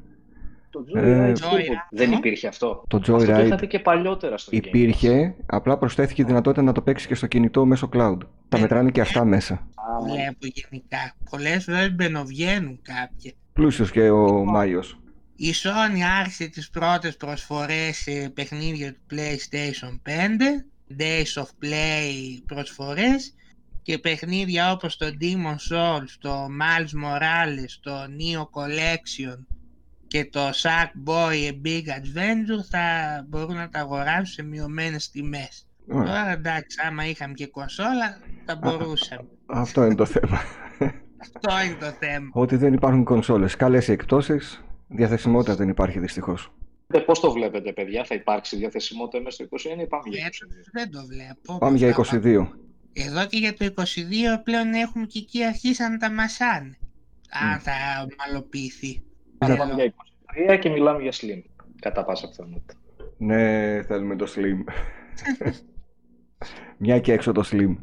[0.70, 1.88] Το Ε, Joyride Joyride.
[1.92, 2.84] δεν υπήρχε αυτό.
[2.88, 4.66] το Αυτό το Joyride είχα δει και παλιότερα στο Game Pass.
[4.66, 8.18] υπήρχε, απλά προσθέθηκε η δυνατότητα να το παίξει και στο κινητό μέσω cloud.
[8.50, 9.54] Τα Ε, μετράνε και αυτά μέσα.
[9.54, 11.16] Α, βλέπω γενικά.
[11.30, 13.32] Πολλές φορές μπαινοβγαίνουν κάποια.
[13.58, 15.00] Πλούσιος και ο Μάιος.
[15.36, 20.66] Η Sony άρχισε τις πρώτες προσφορές σε παιχνίδια του PlayStation 5,
[21.00, 23.34] Days of Play προσφορές
[23.82, 29.38] και παιχνίδια όπως το Demon's Souls, το Miles Morales, το Neo Collection
[30.08, 35.68] και το Sackboy A Big Adventure θα μπορούν να τα αγοράσουν σε μειωμένες τιμές.
[35.88, 36.06] Ωραία.
[36.06, 39.28] Τώρα εντάξει, άμα είχαμε και κονσόλα θα μπορούσαμε.
[39.46, 40.42] Αυτό είναι το θέμα.
[41.22, 42.30] Αυτό είναι το θέμα.
[42.34, 43.56] Ότι δεν υπάρχουν κονσόλες.
[43.56, 46.52] Καλές οι εκπτώσεις, διαθεσιμότητα δεν υπάρχει δυστυχώς.
[46.88, 50.30] Ε, πώς το βλέπετε, παιδιά, θα υπάρξει διαθεσιμότητα μέσα στο 21 ή πάμε για Ε,
[50.30, 50.70] 22.
[50.72, 51.58] Δεν το βλέπω.
[51.58, 52.48] Πάμε για Πώς θα 22.
[52.94, 56.78] Εδώ και για το 22 πλέον έχουμε και εκεί αρχίσαν να τα μασάνε.
[57.30, 57.58] Αν Μμ.
[57.60, 57.72] θα
[58.12, 59.02] ομαλοποιηθεί.
[59.38, 59.62] Άρα Εδώ.
[59.64, 59.94] πάμε για
[60.56, 61.42] 23 και μιλάμε για Slim.
[61.82, 62.74] Κατά πάσα πιθανότητα.
[63.18, 64.64] Ναι, θέλουμε το Slim.
[66.78, 67.76] Μια και έξω το Slim.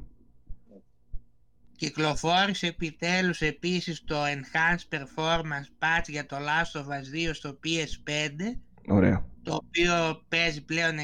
[1.76, 8.56] Κυκλοφόρησε επιτέλους επίσης το Enhanced Performance Patch για το Last of Us 2 στο PS5
[8.88, 9.26] Ωραία.
[9.42, 11.02] το οποίο παίζει πλέον 60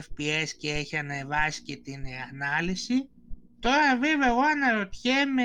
[0.00, 2.00] fps και έχει ανεβάσει και την
[2.32, 3.08] ανάλυση.
[3.60, 5.42] Τώρα βέβαια εγώ αναρωτιέμαι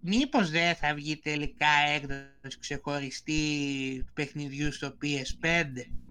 [0.00, 3.42] μήπως δεν θα βγει τελικά έκδοση ξεχωριστή
[4.06, 5.64] του παιχνιδιού στο PS5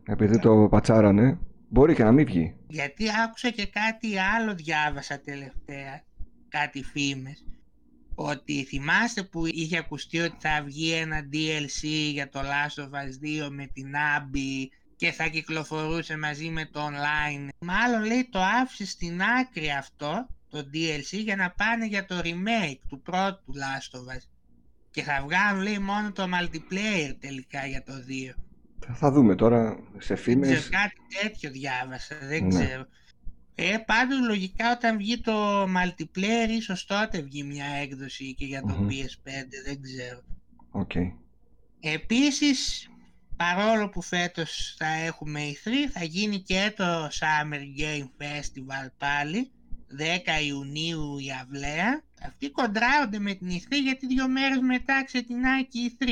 [0.07, 2.55] Επειδή το πατσάρανε, μπορεί και να μην βγει.
[2.67, 6.03] γιατί άκουσα και κάτι άλλο διάβασα τελευταία,
[6.49, 7.43] κάτι φήμες
[8.15, 13.45] ότι θυμάστε που είχε ακουστεί ότι θα βγει ένα DLC για το Last of Us
[13.45, 17.47] 2 με την Abby και θα κυκλοφορούσε μαζί με το online.
[17.59, 22.79] Μάλλον λέει το άφησε στην άκρη αυτό το DLC για να πάνε για το remake
[22.89, 24.21] του πρώτου Last of Us.
[24.91, 28.33] Και θα βγάλουν λέει μόνο το multiplayer τελικά για το 2.
[28.93, 30.69] Θα δούμε τώρα σε Δεν ξέρω, φήμες.
[30.69, 32.63] κάτι τέτοιο διάβασα, δεν Ναι.
[32.63, 32.85] ξέρω.
[33.59, 38.73] Ε, πάντως λογικά όταν βγει το multiplayer ίσως τότε βγει μια έκδοση και για το
[38.73, 38.87] Μμμ.
[38.87, 40.23] PS5, δεν ξέρω.
[40.71, 40.91] Οκ.
[41.79, 42.89] Επίσης,
[43.35, 49.51] παρόλο που φέτος θα έχουμε E3, θα γίνει και το Summer Game Festival πάλι,
[49.97, 52.03] 10 Ιουνίου η αυλαία.
[52.21, 56.09] Αυτοί κοντράρονται με την E3 γιατί δύο μέρες μετά ξεκινάει και η E3.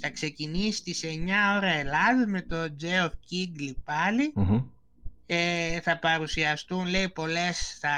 [0.00, 4.32] Θα ξεκινήσει στις 9 ώρα Ελλάδα με το Geoff Keighley πάλι.
[4.34, 4.64] Μμμ.
[5.30, 7.88] Ε, θα παρουσιαστούν, λέει, πολλές, θα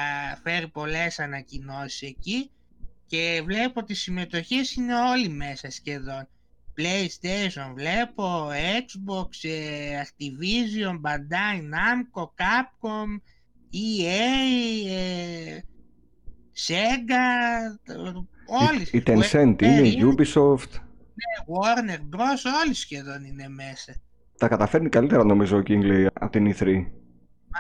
[0.43, 2.51] φέρει πολλές ανακοινώσεις εκεί
[3.07, 6.29] και βλέπω ότι οι συμμετοχές είναι όλοι μέσα σχεδόν.
[6.77, 13.21] PlayStation βλέπω, Xbox, ε, Activision, Bandai Namco, Capcom,
[13.73, 15.59] EA, ε,
[16.66, 18.27] Sega, το-
[18.71, 18.83] όλοι.
[18.83, 20.73] Η, η Tencent είναι, η Ubisoft.
[21.53, 23.95] Warner Bros, όλοι σχεδόν είναι μέσα.
[24.38, 26.85] Τα καταφέρνει καλύτερα νομίζω ο Kingsley από την E3.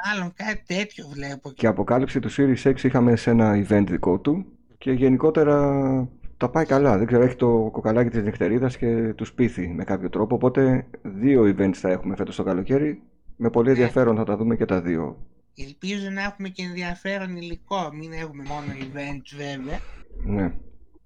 [0.04, 1.52] Μάλλον κάτι τέτοιο βλέπω.
[1.52, 4.46] Και αποκάλυψη του Series X είχαμε σε ένα event δικό του
[4.78, 6.98] και γενικότερα τα πάει καλά.
[6.98, 10.34] Δεν ξέρω, έχει το κοκαλάκι της νυχτερίδας και του σπίθη με κάποιο τρόπο.
[10.34, 13.02] Οπότε δύο events θα έχουμε φέτος το καλοκαίρι.
[13.36, 15.26] Με πολύ ενδιαφέρον θα τα δούμε και τα δύο.
[15.54, 19.78] Ελπίζω να έχουμε και ενδιαφέρον υλικό, μην έχουμε μόνο events βέβαια.
[20.24, 20.52] Ναι.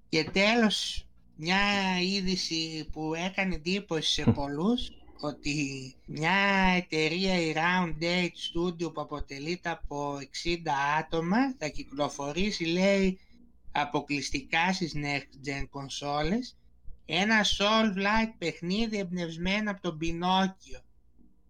[0.09, 1.57] Και τέλος, μια
[2.01, 6.33] είδηση που έκανε εντύπωση σε πολλούς, ότι μια
[6.75, 10.57] εταιρεία, η Round 8 Studio που αποτελείται από 60
[10.99, 13.19] άτομα, θα κυκλοφορήσει, λέει,
[13.71, 16.57] αποκλειστικά στις Next Gen κονσόλες,
[17.05, 20.79] ένα Soul-like παιχνίδι εμπνευσμένο από τον Πινόκιο.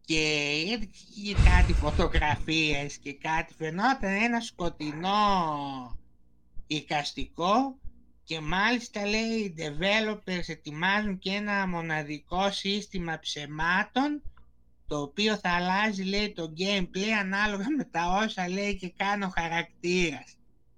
[0.05, 0.61] Και
[1.15, 5.19] είχε κάτι φωτογραφίες και κάτι φαινόταν ένα σκοτεινό
[6.67, 7.79] εικαστικό
[8.25, 14.21] και μάλιστα λέει οι developers ετοιμάζουν και ένα μοναδικό σύστημα ψεμάτων
[14.87, 19.31] το οποίο θα αλλάζει λέει το gameplay ανάλογα με τα όσα λέει και κάνει ο
[19.35, 20.37] χαρακτήρας.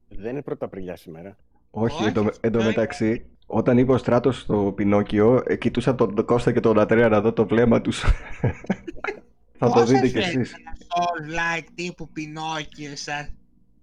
[0.09, 1.37] Δεν είναι πρώτα Απριλιά σήμερα.
[1.69, 5.55] Όχι, Όχι, εν τω- εν τω αυτό μεταξύ, όταν είπε ο Στράτος στο Πινόκιο, ε,
[5.55, 7.99] κοιτούσα τον Κώστα και τον Ατρέα να δω το βλέμμα τους.
[9.59, 10.53] θα το Πώς δείτε σας κι φαίνεται εσείς.
[10.53, 13.29] Ένα Soul-like τύπου Πινόκιο σαν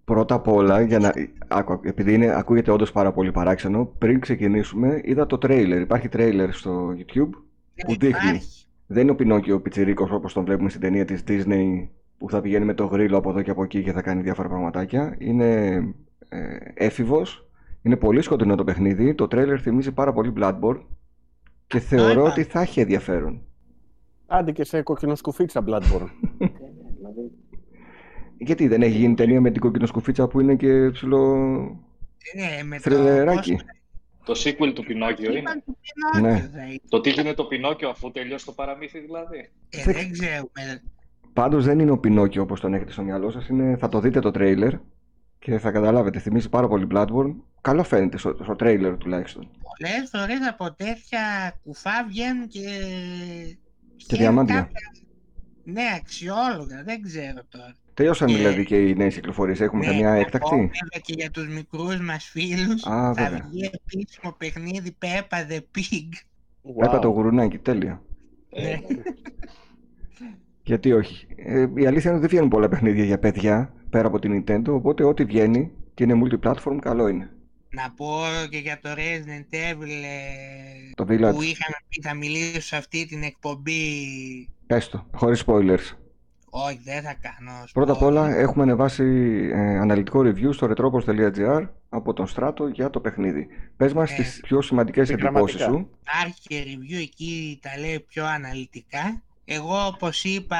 [0.05, 1.12] Πρώτα απ' όλα, για να...
[1.49, 5.81] άκου, επειδή είναι, ακούγεται όντως πάρα πολύ παράξενο, πριν ξεκινήσουμε είδα το τρέιλερ.
[5.81, 7.31] Υπάρχει τρέιλερ στο YouTube
[7.75, 8.09] που δείχνει.
[8.09, 8.67] υπάρχει.
[8.87, 11.88] Δεν είναι ο Πινόκιο ο πιτσιρίκος όπως τον βλέπουμε στην ταινία της Disney
[12.19, 14.49] που θα πηγαίνει με το γρίλο από εδώ και από εκεί και θα κάνει διάφορα
[14.49, 15.17] πραγματάκια.
[15.19, 15.75] Είναι
[16.29, 17.51] ε, έφηβος,
[17.83, 20.81] είναι πολύ σκοτεινό το παιχνίδι, το τρέιλερ θυμίζει πάρα πολύ Bloodborne
[21.67, 22.31] και θεωρώ είπα.
[22.31, 23.43] ότι θα έχει ενδιαφέρον.
[24.27, 26.09] Άντε και σε κοκκινοσκουφίτσα Bloodborne.
[28.38, 31.35] Δηλαδή, Γιατί δεν έχει γίνει ταινία με την κοκκινοσκουφίτσα που είναι και ψηλό
[32.37, 33.53] Ναι, με το θρελεράκι.
[33.53, 33.64] πώς-
[34.25, 35.38] Το sequel του Πινόκιο είναι.
[35.38, 36.49] Είπαν του Πινόκιο Ναι.
[36.55, 36.81] θα είναι.
[36.88, 39.51] Το τι είναι το Πινόκιο αφού τελειώσει το παραμύθι δηλαδή.
[39.68, 40.83] Ε, δεν ξέρουμε.
[41.33, 44.20] Πάντως δεν είναι ο Πινόκιο όπως τον έχετε στο μυαλό σας, είναι, θα το δείτε
[44.20, 44.73] το τρέιλερ
[45.38, 47.35] και θα καταλάβετε, θυμίζει πάρα πολύ Bloodborne.
[47.61, 49.49] Καλό φαίνεται στο, στο τρέιλερ τουλάχιστον.
[49.62, 51.20] Πολλές φορές από τέτοια
[51.64, 52.61] κουφά βγαίνουν και...
[53.97, 54.55] Και διαμάντια.
[54.55, 54.90] κάποια
[55.64, 57.74] Ναι, αξιόλογα, δεν ξέρω τώρα.
[57.94, 59.61] Τελειώσαν Και- δηλαδή και οι νέες κυκλοφορίες.
[59.61, 60.55] Έχουμε Ναι, καμιά να πω έκτακτη.
[60.57, 63.48] βέβαια και για τους μικρούς μας φίλους Α, θα βέβαια.
[63.50, 66.09] βγει επίσημο παιχνίδι Peppa the Pig.
[66.83, 67.12] Έπα το Wow.
[67.14, 68.03] γουρουνάκι, τέλεια.
[68.50, 68.70] Ε, Ναι.
[68.70, 69.03] ναι.
[70.62, 71.27] Γιατί όχι.
[71.37, 74.68] Ε, η αλήθεια είναι ότι δεν βγαίνουν πολλά παιχνίδια για παιδιά πέρα από την Nintendo.
[74.68, 77.31] Οπότε ό,τι βγαίνει και είναι multiplatform, καλό είναι.
[77.74, 82.60] Να πω και για το Resident Evil ε, Το που Village, είχαμε πει θα μιλήσω
[82.60, 83.82] σε αυτή την εκπομπή.
[84.66, 85.96] έστω, χωρίς spoilers.
[86.56, 87.52] Όχι, δεν θα κάνω.
[87.72, 88.06] Πρώτα απ' spoiler.
[88.06, 89.04] όλα έχουμε ανεβάσει
[89.52, 93.46] ε, αναλυτικό review στο retropos.gr από τον Στράτο για το παιχνίδι.
[93.76, 95.64] Πες μας Ε, τις πιο σημαντικές επιγραμματικά.
[95.64, 95.98] εντυπώσεις σου.
[96.00, 99.22] Υπάρχει και review εκεί τα λέει πιο αναλυτικά.
[99.44, 100.56] Εγώ όπως είπα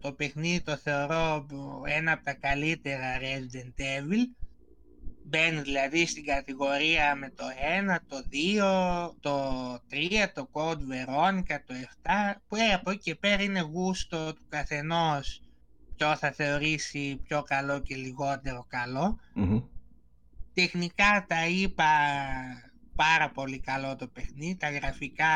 [0.00, 1.46] το παιχνίδι το θεωρώ
[1.84, 4.37] ένα από τα καλύτερα Resident Evil.
[5.28, 7.44] Μπαίνει δηλαδή στην κατηγορία με το
[7.92, 9.76] 1, το 2, το 3,
[10.34, 12.10] το Code Veronica, το 7
[12.48, 15.42] που ε, από εκεί και πέρα είναι γούστο του καθενός
[15.98, 19.18] ποιο θα θεωρήσει πιο καλό και λιγότερο καλό.
[19.34, 19.60] Μμμ.
[20.54, 21.84] Τεχνικά τα είπα
[22.94, 25.26] πάρα πολύ καλό το παιχνίδι, τα γραφικά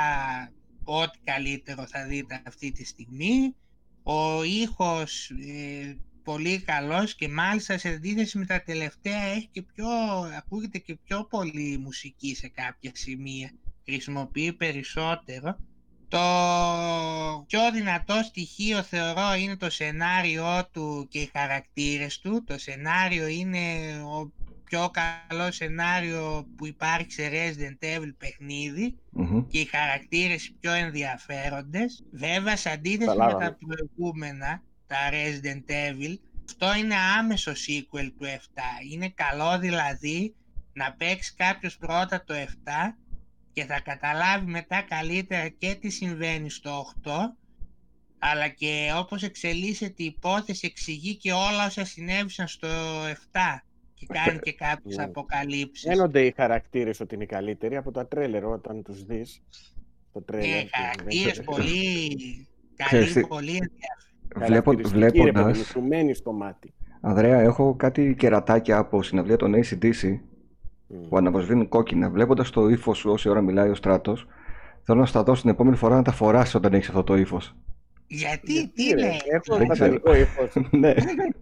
[0.85, 3.55] ό,τι καλύτερο θα δείτε αυτή τη στιγμή.
[4.03, 9.87] Ο ήχος ε, πολύ καλός και μάλιστα σε αντίθεση με τα τελευταία έχει και πιο,
[10.39, 13.51] ακούγεται και πιο πολύ μουσική σε κάποια σημεία.
[13.85, 15.57] Χρησιμοποιεί περισσότερο.
[16.09, 16.19] Το
[17.47, 22.45] πιο δυνατό στοιχείο θεωρώ είναι το σενάριό του και οι χαρακτήρες του.
[22.45, 23.61] Το σενάριο είναι
[24.03, 24.33] ο
[24.65, 24.91] πιο
[25.29, 29.47] καλό σενάριο που υπάρχει σε Resident Evil παιχνίδι Μμμ.
[29.47, 32.05] και οι χαρακτήρες οι πιο ενδιαφέροντες.
[32.13, 33.45] Βέβαια, σε αντίθεση με Καταλάβαμε.
[33.45, 36.15] τα προηγούμενα, τα Resident Evil,
[36.49, 38.29] αυτό είναι άμεσο sequel του 7.
[38.93, 40.35] Είναι καλό δηλαδή
[40.73, 42.45] να παίξει κάποιος πρώτα το 7
[43.53, 47.11] και θα καταλάβει μετά καλύτερα και τι συμβαίνει στο 8
[48.19, 52.69] αλλά και όπως εξελίσσεται η υπόθεση εξηγεί και όλα όσα συνέβησαν στο
[53.07, 53.13] 7
[53.95, 55.03] και κάνει και κάποιες Ναι.
[55.03, 55.89] αποκαλύψεις.
[55.89, 59.43] Φαίνονται οι χαρακτήρες ότι είναι οι καλύτεροι από τα τρέλερ όταν τους δεις.
[60.13, 60.49] Το τρέλερ.
[60.49, 62.17] Ναι, που- χαρακτήρες πολύ
[62.85, 64.12] Ξέρεις τι, καλοί, πολύ ενδιαφέρον.
[64.37, 66.75] Βλέπω, χαρακτηριστικοί, ρε παιδί μου, βλέποντας, σου μένει στο μάτι.
[67.01, 70.19] Ανδρέα, έχω κάτι κερατάκια από συναυλία των ACDC
[70.87, 71.09] Μμ.
[71.09, 72.11] που αναβοσβήνουν κόκκινα.
[72.11, 74.27] Βλέποντας το ύφος σου όση ώρα μιλάει ο Στράτος,
[74.83, 77.57] θέλω να στα δώσω την επόμενη φορά να τα φοράσει όταν έχεις αυτό το ύφος.
[78.07, 79.93] Γιατί, τι ρε, λέει, Έχω Δεν ξέρω.
[80.01, 80.53] σατανικό ύφος.
[80.81, 80.95] ναι,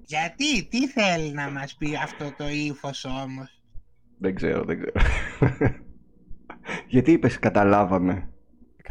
[0.05, 3.63] γιατί, τι θέλει να μας πει αυτό το ύφος όμως;
[4.19, 4.93] δεν ξέρω, δεν ξέρω.
[6.87, 8.29] Γιατί είπες καταλάβαμε.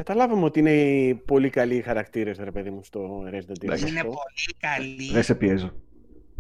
[0.04, 3.64] Καταλάβαμε ότι είναι οι πολύ καλοί οι χαρακτήρες, ρε παιδί μου, στο Resident Evil.
[3.64, 3.88] Εντάξει.
[3.88, 4.10] Είναι αυτό.
[4.12, 5.12] πολύ καλή.
[5.12, 5.72] Δεν σε πιέζω.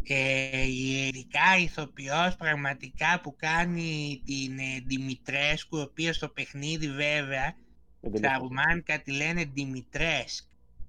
[0.03, 7.53] Ε, η ειδικά ηθοποιός πραγματικά που κάνει την ε, Δημητρέσκου, η οποία στο παιχνίδι βέβαια,
[8.01, 8.43] Δεν την στα έχω.
[8.47, 10.43] ρουμάνικα τη λένε Δημητρέσκ.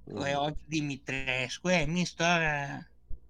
[0.04, 0.16] Μμ.
[0.16, 2.48] Ε, όχι Δημητρέσκου, εμείς τώρα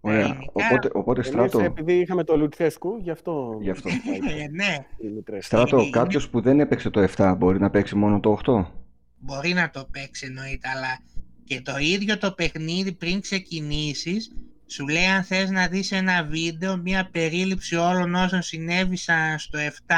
[0.00, 0.20] Ωραία.
[0.20, 3.58] ελληνικά, Οπότε, οπότε Εμείς, Στράτο, επειδή είχαμε το Λουτσέσκου, γι' αυτό...
[3.60, 3.88] Γι' αυτό.
[3.88, 5.46] ε, ναι, Δημητρές.
[5.46, 8.64] Στράτο, Είναι- κάποιος που δεν έπαιξε το 7 μπορεί να παίξει μόνο το 8.
[9.20, 10.98] Μπορεί να το παίξει εννοείται, αλλά
[11.44, 14.30] και το ίδιο το παιχνίδι πριν ξεκινήσεις,
[14.66, 19.94] σου λέει αν θες να δεις ένα βίντεο, μια περίληψη όλων όσων συνέβησαν στο 7.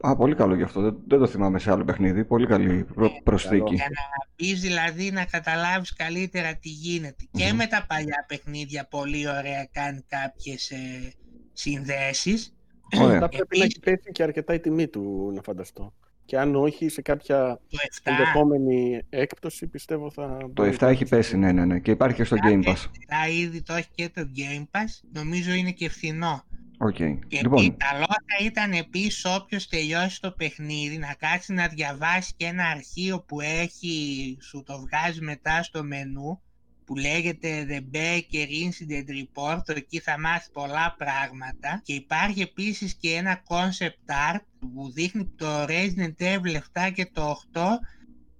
[0.00, 0.80] Α, πολύ καλό γι' αυτό.
[0.80, 2.24] Δεν, δεν το θυμάμαι σε άλλο παιχνίδι.
[2.24, 3.74] Πολύ καλή προ- προσθήκη.
[3.74, 7.24] Για να πεις δηλαδή να καταλάβεις καλύτερα τι γίνεται.
[7.32, 7.56] Και Μμμ.
[7.56, 11.12] με τα παλιά παιχνίδια πολύ ωραία κάνει κάποιες ε,
[11.52, 12.54] συνδέσεις.
[13.00, 13.18] Ωραία.
[13.18, 15.94] Θα πρέπει να Επίσης- έχει πέσει και αρκετά η τιμή του, να φανταστώ.
[16.28, 20.36] Και αν όχι, σε κάποια Το 7 ενδεχόμενη έκπτωση, πιστεύω θα...
[20.40, 21.78] Το μπορεί 7 να έχει πέσει, ναι, ναι, ναι.
[21.78, 22.84] Και υπάρχει και στο Game Pass.
[23.08, 25.08] τα ήδη το έχει και το Game Pass.
[25.12, 26.44] Νομίζω είναι και φθηνό.
[26.78, 26.94] Οκ.
[26.94, 32.46] Και Λοιπόν, καλό θα ήταν επίσης όποιος τελειώσει το παιχνίδι να κάτσει να διαβάσει και
[32.46, 36.40] ένα αρχείο που έχει, σου το βγάζει μετά στο μενού
[36.84, 43.14] που λέγεται The Baker Incident Report, εκεί θα μάθεις πολλά πράγματα και υπάρχει επίσης και
[43.14, 47.60] ένα concept art που δείχνει το Resident Evil 7 και το 8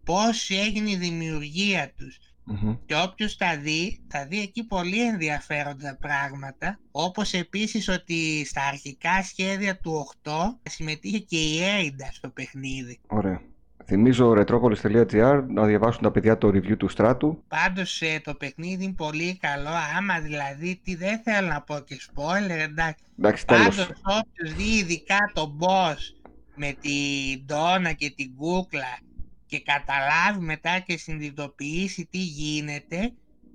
[0.05, 2.19] πώς έγινε η δημιουργία τους.
[2.45, 2.77] μμμ.
[2.87, 9.23] Και όποιος τα δει, θα δει εκεί πολύ ενδιαφέροντα πράγματα, όπως επίσης ότι στα αρχικά
[9.23, 13.01] σχέδια του 8 συμμετείχε και η Έιντα στο παιχνίδι.
[13.07, 13.43] ωραία.
[13.91, 17.43] Θυμίζω retropolis.gr να διαβάσουν τα παιδιά το review του Στράτου.
[17.49, 22.01] Πάντως ε, το παιχνίδι είναι πολύ καλό, άμα δηλαδή, τι δεν θέλω να πω και
[22.01, 23.05] spoiler, εντάξει.
[23.19, 23.77] Εντάξει, τέλος.
[23.77, 25.97] Πάντως όποιος δει ειδικά τον boss
[26.55, 28.99] με την Ντόνα και την κούκλα
[29.47, 33.13] και καταλάβει μετά και συνειδητοποιήσει τι γίνεται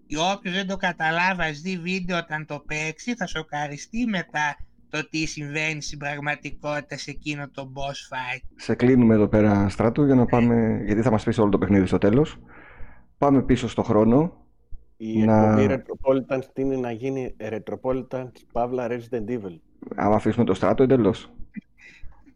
[0.07, 4.57] ή όποιος δεν το καταλάβει ας δει βίντεο όταν το παίξει θα σοκαριστεί μετά
[4.93, 8.41] το τι συμβαίνει στην πραγματικότητα σε εκείνο το boss fight.
[8.55, 10.81] Σε κλείνουμε εδώ πέρα, Στράτου, για να πάμε.
[10.85, 12.37] Γιατί θα μας πεις όλο το παιχνίδι στο τέλος.
[13.17, 14.33] Πάμε πίσω στο χρόνο.
[14.97, 19.59] Η Να- εκπομπή Retropolitan είναι να γίνει Retropolitan Παύλα Resident Evil.
[19.95, 21.31] Άμα αφήσουμε το στράτο εντελώς.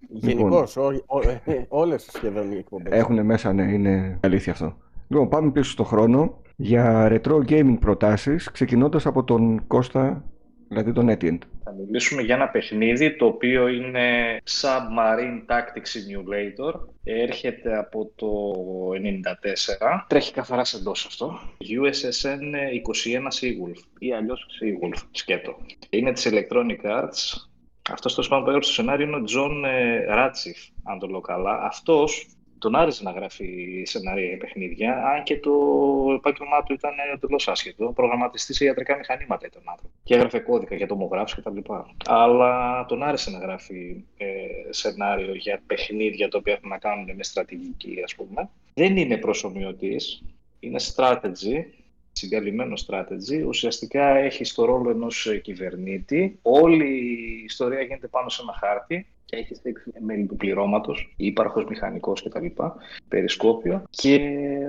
[0.09, 0.77] Γενικώς,
[1.67, 2.93] όλες σχεδόν οι εκπομπές.
[2.99, 4.77] Έχουν μέσα, ναι, είναι αλήθεια αυτό.
[5.07, 10.23] Λοιπόν, πάμε πίσω στο χρόνο για retro gaming προτάσεις, ξεκινώντας από τον Κώστα,
[10.67, 11.37] δηλαδή τον Etienne.
[11.67, 16.73] Θα μιλήσουμε για ένα παιχνίδι το οποίο είναι Submarine Tactics Simulator.
[17.03, 18.27] Έρχεται από το
[19.83, 20.05] 94.
[20.07, 21.39] Τρέχει καθαρά σε DOS αυτό.
[21.59, 22.41] USSN
[23.05, 25.57] 21 Seawolf ή αλλιώς Seawolf, σκέτο.
[25.89, 27.33] Είναι της Electronic Arts.
[27.89, 31.21] Αυτός το σπάνιο που έγραψε στο σενάριο είναι ο John ε, Ratsif, αν το λέω
[31.21, 31.59] καλά.
[31.63, 35.51] Αυτός τον άρεσε να γράφει σενάρια για παιχνίδια, αν και το
[36.15, 37.91] επάγγελμά του ήταν εντελώς άσχετο.
[37.95, 39.95] Προγραμματιστής σε ιατρικά μηχανήματα ήταν άνθρωπος.
[40.03, 41.73] Και έγραφε κώδικα για τομογράφου κτλ.
[42.05, 44.25] Αλλά τον άρεσε να γράφει ε,
[44.69, 48.49] σενάριο για παιχνίδια τα οποία έχουν να κάνουν με στρατηγική, ας πούμε.
[48.73, 50.23] Δεν είναι προσωμιωτής,
[50.59, 51.63] είναι strategy,
[52.11, 53.45] συγκαλυμμένο strategy.
[53.47, 56.39] Ουσιαστικά έχει στο ρόλο ενός ε, κυβερνήτη.
[56.41, 61.65] Όλη η ιστορία γίνεται πάνω σε ένα χάρτη και έχει στήξει μέλη του πληρώματος, ύπαρχος
[61.65, 62.45] μηχανικός κτλ.
[63.07, 63.83] Περισκόπιο.
[63.89, 64.19] Και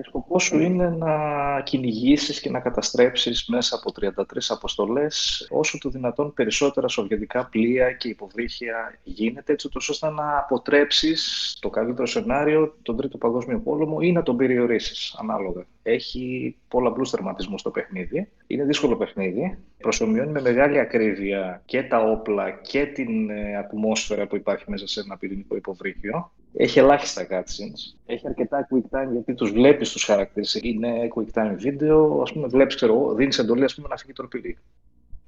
[0.07, 1.13] σκοπός σου είναι να
[1.61, 8.09] κυνηγήσεις και να καταστρέψεις μέσα από 33 αποστολές όσο το δυνατόν περισσότερα σοβιετικά πλοία και
[8.09, 14.23] υποβρύχια γίνεται, έτσι ώστε να αποτρέψεις το καλύτερο σενάριο, τον Τρίτο Παγκόσμιο Πόλεμο ή να
[14.23, 15.67] τον περιορίσεις ανάλογα.
[15.91, 18.29] Έχει πολλαπλούς τερματισμούς στο παιχνίδι.
[18.47, 19.59] Είναι δύσκολο παιχνίδι.
[19.79, 25.01] Προσωμιώνει με μεγάλη ακρίβεια και τα όπλα και την ε, ατμόσφαιρα που υπάρχει μέσα σε
[25.01, 26.33] ένα πυρηνικό υποβρύχιο.
[26.57, 27.97] Έχει ελάχιστα cutscenes.
[28.07, 30.55] Έχει αρκετά quick time γιατί τους βλέπεις τους χαρακτήρες.
[30.63, 32.23] Είναι quick time βίντεο.
[32.23, 34.59] Α πούμε, βλέπεις, ξέρω εγώ, δίνεις εντολή ας πούμε, να φύγει η τροπήλη.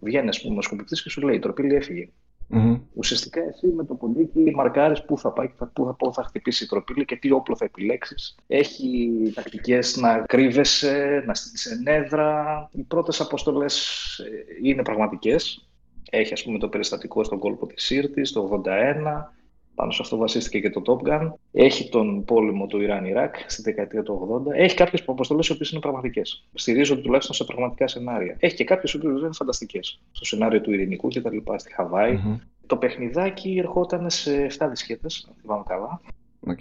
[0.00, 2.08] Βγαίνει, ας πούμε, ο σκοπευτή και σου λέει: Η τροπήλη έφυγε.
[2.52, 2.80] Μμμ.
[2.94, 6.22] Ουσιαστικά εσύ με το ποντίκι μαρκάρεις πού θα πάει και θα- πού θα, πού θα
[6.24, 8.34] χτυπήσει η τροπήλη και τι όπλο θα επιλέξεις.
[8.46, 12.68] Έχει τακτικές να κρύβεσαι, να στείλεις ενέδρα.
[12.72, 13.78] Οι πρώτες αποστολές
[14.18, 15.68] ε, είναι πραγματικές.
[16.10, 19.32] Έχει ας πούμε το περιστατικό στον κόλπο της Σύρτης το 81.
[19.80, 21.32] Πάνω σε αυτό βασίστηκε και το Top Gun.
[21.52, 24.52] Έχει τον πόλεμο του Ιράν-Ιράκ στη δεκαετία του 80.
[24.52, 26.48] Έχει κάποιες αποστολές οι οποίες είναι πραγματικές.
[26.54, 28.36] Στηρίζονται τουλάχιστον σε πραγματικά σενάρια.
[28.38, 30.00] Έχει και κάποιες οι οποίες είναι φανταστικές.
[30.10, 31.36] Στο σενάριο του Ειρηνικού κτλ.
[31.56, 32.12] Στη Χαβάη.
[32.12, 32.38] Μμμ.
[32.66, 36.00] Το παιχνιδάκι ερχόταν σε 7 δισκέτες, αν θυμάμαι καλά.
[36.40, 36.60] Οκ.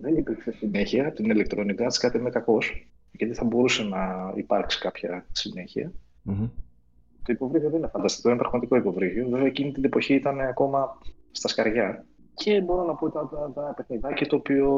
[0.00, 4.78] Δεν υπήρξε συνέχεια από την Electronic Arts κατ' εμέ κακώς, γιατί θα μπορούσε να υπάρξει
[4.80, 5.92] κάποια συνέχεια.
[6.22, 6.48] Μμμ.
[7.24, 9.28] Το υποβρύχιο δεν είναι φανταστικό, είναι πραγματικό υποβρύχιο.
[9.28, 10.98] Βέβαια εκείνη την εποχή ήταν ακόμα
[11.30, 12.04] στα σκαριά.
[12.34, 14.68] Και μπορώ να πω ήταν τα, τα παιχνιδάκια το οποίο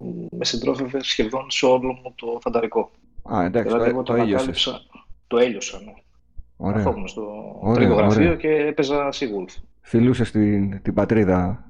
[0.00, 2.90] μ, με συντρόφευε σχεδόν σε όλο μου το φανταρικό.
[3.32, 4.32] Α, εντάξει, δηλαδή, το, εγώ το το έλιωσες.
[4.66, 4.80] ανακάλυψα,
[5.26, 5.92] το έλειωσα, ναι.
[6.56, 6.76] Ωραία.
[6.76, 8.34] Καθόμουν στο Ωραία, τρίτο γραφείο ωραία.
[8.36, 9.62] και έπαιζα Seawolf.
[9.80, 11.64] Φιλούσες την, την πατρίδα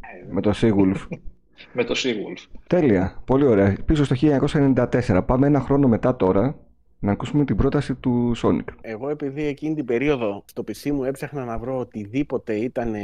[0.00, 0.96] Ε, με το Seawolf.
[1.72, 2.58] με το Seawolf.
[2.66, 3.22] Τέλεια.
[3.24, 3.76] Πολύ ωραία.
[3.84, 5.22] Πίσω στο 1994.
[5.26, 6.56] Πάμε ένα χρόνο μετά τώρα
[7.02, 8.64] να ακούσουμε την πρόταση του Sonic.
[8.80, 12.94] Εγώ επειδή εκείνη την περίοδο στο PC μου έψαχνα να βρω οτιδήποτε ήταν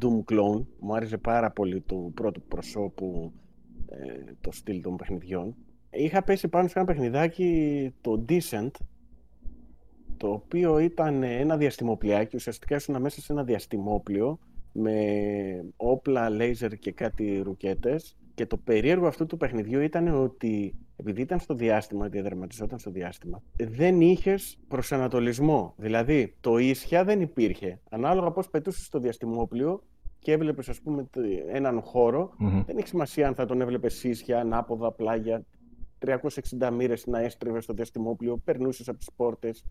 [0.00, 3.32] Doom Clone, μου άρεσε πάρα πολύ του πρώτου προσώπου
[3.88, 5.54] ε, το στυλ των παιχνιδιών.
[5.90, 8.70] Είχα πέσει πάνω σε ένα παιχνιδάκι, το Decent,
[10.16, 14.38] το οποίο ήταν ένα διαστημοπλιάκι, ουσιαστικά ήσουν μέσα σε ένα διαστημόπλιο
[14.72, 14.94] με
[15.76, 21.38] όπλα, λέιζερ και κάτι ρουκέτες και το περίεργο αυτού του παιχνιδιού ήταν ότι επειδή ήταν
[21.38, 25.74] στο διάστημα, διαδραματιζόταν στο διάστημα, δεν είχες προσανατολισμό.
[25.76, 27.80] Δηλαδή, το ίσια δεν υπήρχε.
[27.90, 29.82] Ανάλογα πώς πετούσες στο διαστημόπλιο
[30.18, 32.62] και έβλεπες, ας πούμε, τε- έναν χώρο, Μμμ.
[32.66, 35.44] δεν έχει σημασία αν θα τον έβλεπες ίσια, ανάποδα, πλάγια,
[35.98, 39.64] 360 μοίρες να έστριβε στο διαστημόπλιο, περνούσες από τις πόρτες.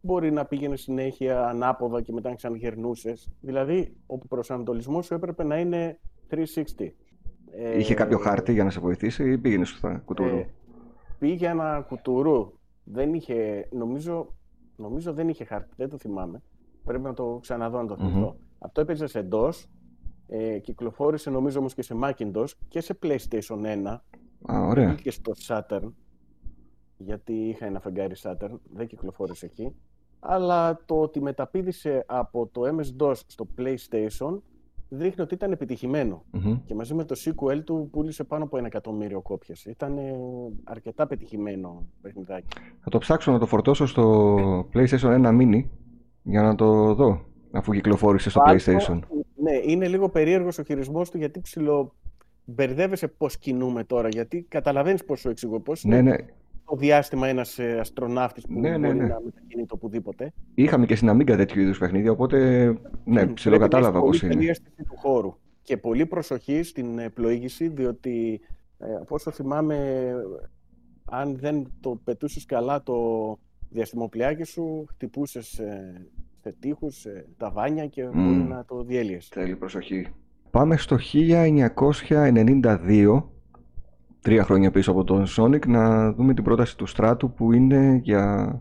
[0.00, 3.12] Μπορεί να πήγαινε συνέχεια ανάποδα και μετά ξαναγερνούσε.
[3.40, 6.94] Δηλαδή, ο προσανατολισμός σου έπρεπε να είναι 360.
[7.76, 10.48] Είχε Ε, κάποιο χάρτη για να σε βοηθήσει ή πήγαινε στο κουτούρου; ε,
[11.18, 12.52] πήγε ένα κουτουρού.
[12.84, 14.34] Δεν είχε, νομίζω,
[14.76, 16.42] νομίζω δεν είχε χάρτη, δεν το θυμάμαι.
[16.84, 18.18] Πρέπει να το ξαναδώ να το θυμηθώ.
[18.18, 18.30] Μμμ.
[18.58, 19.50] Αυτό έπαιζε σε DOS,
[20.28, 24.00] ε, κυκλοφόρησε νομίζω όμως και σε Macintosh και σε PlayStation 1
[24.52, 24.94] Α, ωραία.
[24.94, 25.92] και στο Saturn,
[26.96, 29.74] γιατί είχα ένα φεγγάρι Saturn, δεν κυκλοφόρησε εκεί.
[30.20, 34.38] Αλλά το ότι μεταπήδησε από το MS-DOS στο PlayStation
[34.88, 36.24] δείχνει ότι ήταν επιτυχημένο.
[36.30, 36.60] Μμμ.
[36.66, 39.64] Και μαζί με το sequel του πούλησε πάνω από ένα εκατομμύριο κόπιες.
[39.64, 40.14] Ήταν ε,
[40.64, 42.46] αρκετά πετυχημένο παιχνιδάκι.
[42.80, 45.64] Θα το ψάξω να το φορτώσω στο PlayStation 1 Mini
[46.22, 48.98] για να το δω αφού κυκλοφόρησε στο Πάλι, PlayStation.
[49.34, 51.94] Ναι, είναι λίγο περίεργος ο χειρισμός του γιατί ψηλο
[52.44, 54.08] μπερδεύεσαι πώς κινούμε τώρα.
[54.08, 55.60] Γιατί καταλαβαίνεις πώς σου εξηγώ.
[55.60, 56.16] Πώς Ναι, είναι ναι.
[56.68, 59.06] Το διάστημα ένας ε, αστροναύτης που Ναι, ναι, μπορεί ναι.
[59.06, 60.32] να μετακινείται οπουδήποτε.
[60.54, 62.66] Είχαμε και στην Amiga τέτοιου είδους παιχνίδια, οπότε
[63.04, 64.40] ναι, Πρέπει ψιλοκατάλαβα να πώ έχεις πολύ είναι.
[64.40, 65.34] καλή αίσθηση του χώρου.
[65.62, 68.40] Και πολύ προσοχή στην ε, πλοήγηση, διότι
[68.78, 70.12] ε, από όσο θυμάμαι,
[71.04, 72.94] αν δεν το πετούσες καλά το,
[73.70, 75.46] διαστημοπλιάκι σου, χτυπούσες
[76.42, 78.12] σε τείχους, σε ταβάνια και mm.
[78.12, 79.28] μπορεί να το διέλυες.
[79.32, 80.06] Θέλει προσοχή.
[80.50, 83.22] Πάμε στο 1992,
[84.20, 88.52] τρία χρόνια πίσω από τον Sonic, να δούμε την πρόταση του Στράτου που είναι για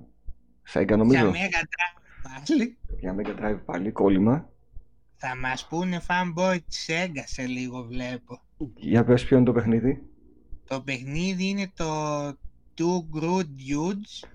[0.73, 1.29] Sega νομίζω.
[1.29, 2.77] Για Mega Drive πάλι.
[2.99, 4.49] Για Mega Drive πάλι, κόλλημα.
[5.17, 8.41] Θα μας πούνε fanboy της Sega σε λίγο βλέπω.
[8.75, 10.01] Για πες ποιο είναι το παιχνίδι.
[10.67, 12.27] Το παιχνίδι είναι το
[12.77, 14.27] Two Good Dudes.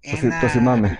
[0.00, 0.98] Το, το θυμάμαι.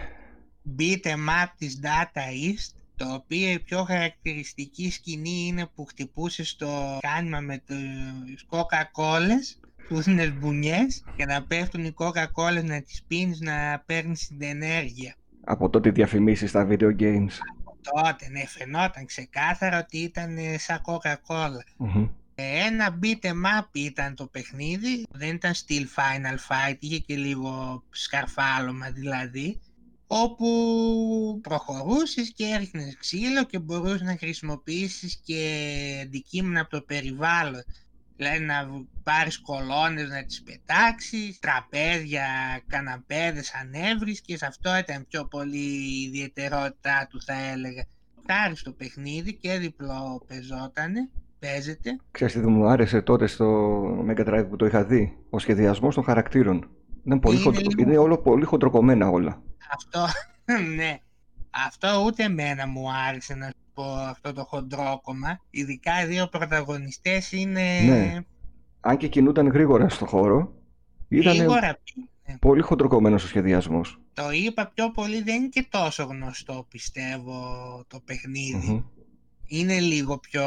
[0.78, 6.44] Beat em up της Data East το οποίο η πιο χαρακτηριστική σκηνή είναι που χτυπούσε
[6.44, 13.03] στο κάνημα με τις κόκα-κόλες που είναι μπουνιές και να πέφτουν οι κόκα-κόλες να τις
[13.03, 15.14] πίνεις να παίρνεις την ενέργεια.
[15.44, 17.38] Από τότε διαφημίσεις στα video games.
[17.64, 21.64] Από τότε, ναι, φαινόταν ξεκάθαρα ότι ήταν σαν κόκα-κόλα.
[22.34, 27.82] Ένα beat em up ήταν το παιχνίδι, δεν ήταν still Final Fight, είχε και λίγο
[27.90, 29.61] σκαρφάλωμα δηλαδή
[30.14, 30.48] όπου
[31.42, 35.40] προχωρούσες και έριχνες ξύλο και μπορούσες να χρησιμοποιήσεις και
[36.02, 37.62] αντικείμενα από το περιβάλλον.
[38.16, 38.68] Δηλαδή να
[39.02, 42.26] πάρεις κολόνες να τις πετάξεις, τραπέζια,
[42.66, 47.84] καναπέδες ανέβρεις και σε αυτό ήταν πιο πολύ η ιδιαιτερότητά του θα έλεγα.
[48.26, 51.08] Χάρη στο παιχνίδι και διπλό πεζότανε,
[51.38, 51.96] παίζεται.
[52.10, 56.04] Ξέρεις τι μου άρεσε τότε στο Mega Drive που το είχα δει, ο σχεδιασμός των
[56.04, 56.70] χαρακτήρων.
[57.05, 57.70] Είναι, πολύ είναι, χοντρο...
[57.78, 59.42] είναι όλο πολύ χοντροκομμένα όλα.
[59.72, 60.07] Αυτό,
[60.76, 60.98] ναι.
[61.50, 65.40] Αυτό ούτε εμένα μου άρεσε να σου πω αυτό το χοντρόκομα.
[65.50, 67.80] Ειδικά οι δύο πρωταγωνιστές είναι...
[67.80, 68.20] Ναι.
[68.80, 70.53] Αν και κινούνταν γρήγορα στο χώρο,
[71.09, 71.78] ήταν γρήγορα,
[72.26, 72.36] ναι.
[72.38, 74.00] πολύ χοντροκομμένος ο σχεδιασμός.
[74.12, 77.34] Το είπα πιο πολύ, δεν είναι και τόσο γνωστό πιστεύω
[77.88, 78.84] το παιχνιδι
[79.46, 80.44] Είναι λίγο πιο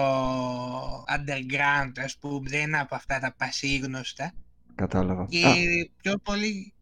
[1.03, 4.31] underground, ας πούμε, δεν είναι από αυτά τα πασίγνωστα.
[4.75, 5.25] Κατάλαβα.
[5.29, 5.39] Και
[6.01, 6.73] πιο πολύ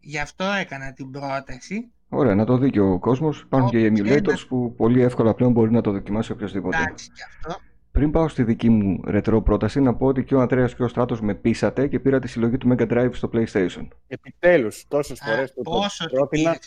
[0.00, 1.90] Γι' αυτό έκανα την πρόταση.
[2.08, 3.40] Ωραία, να το δει και ο κόσμος.
[3.40, 6.76] Υπάρχουν και οι emulators που πολύ εύκολα πλέον μπορεί να το δοκιμάσει οποιοδήποτε.
[6.76, 7.60] Εντάξει, και αυτό.
[7.92, 10.88] Πριν πάω στη δική μου ρετρό πρόταση, να πω ότι και ο Αντρέα και ο
[10.88, 13.88] Στράτος με πείσατε και πήρα τη συλλογή του Mega Drive στο PlayStation.
[14.06, 16.58] Επιτέλους, τόσες φορές το πόσο πρότεινα.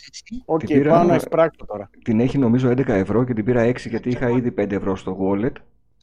[0.44, 1.90] Οκ, okay, πάω να εισπράξω τώρα.
[2.04, 5.18] Την έχει νομίζω 11 ευρώ και την πήρα 6 γιατί είχα ήδη 5 ευρώ στο
[5.20, 5.52] wallet.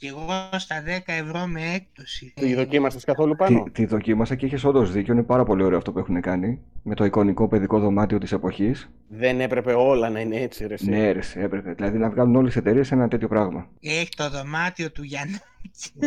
[0.02, 2.34] Και εγώ στα 10 ευρώ με έκπτωση.
[2.36, 5.14] Τη δοκίμασες καθόλου πάνω; Τη, τη δοκίμασα και είχες όντως δίκιο.
[5.14, 6.60] Είναι πάρα πολύ ωραίο αυτό που έχουν κάνει.
[6.84, 8.89] Με το εικονικό παιδικό δωμάτιο της εποχής.
[9.08, 10.76] Δεν έπρεπε όλα να είναι έτσι, ρε.
[10.80, 11.74] Ναι, ρε, έπρεπε.
[11.74, 13.68] Δηλαδή να βγάλουν όλες τις εταιρείες ένα τέτοιο πράγμα.
[13.80, 15.38] Έχει το δωμάτιο του Γιάννη.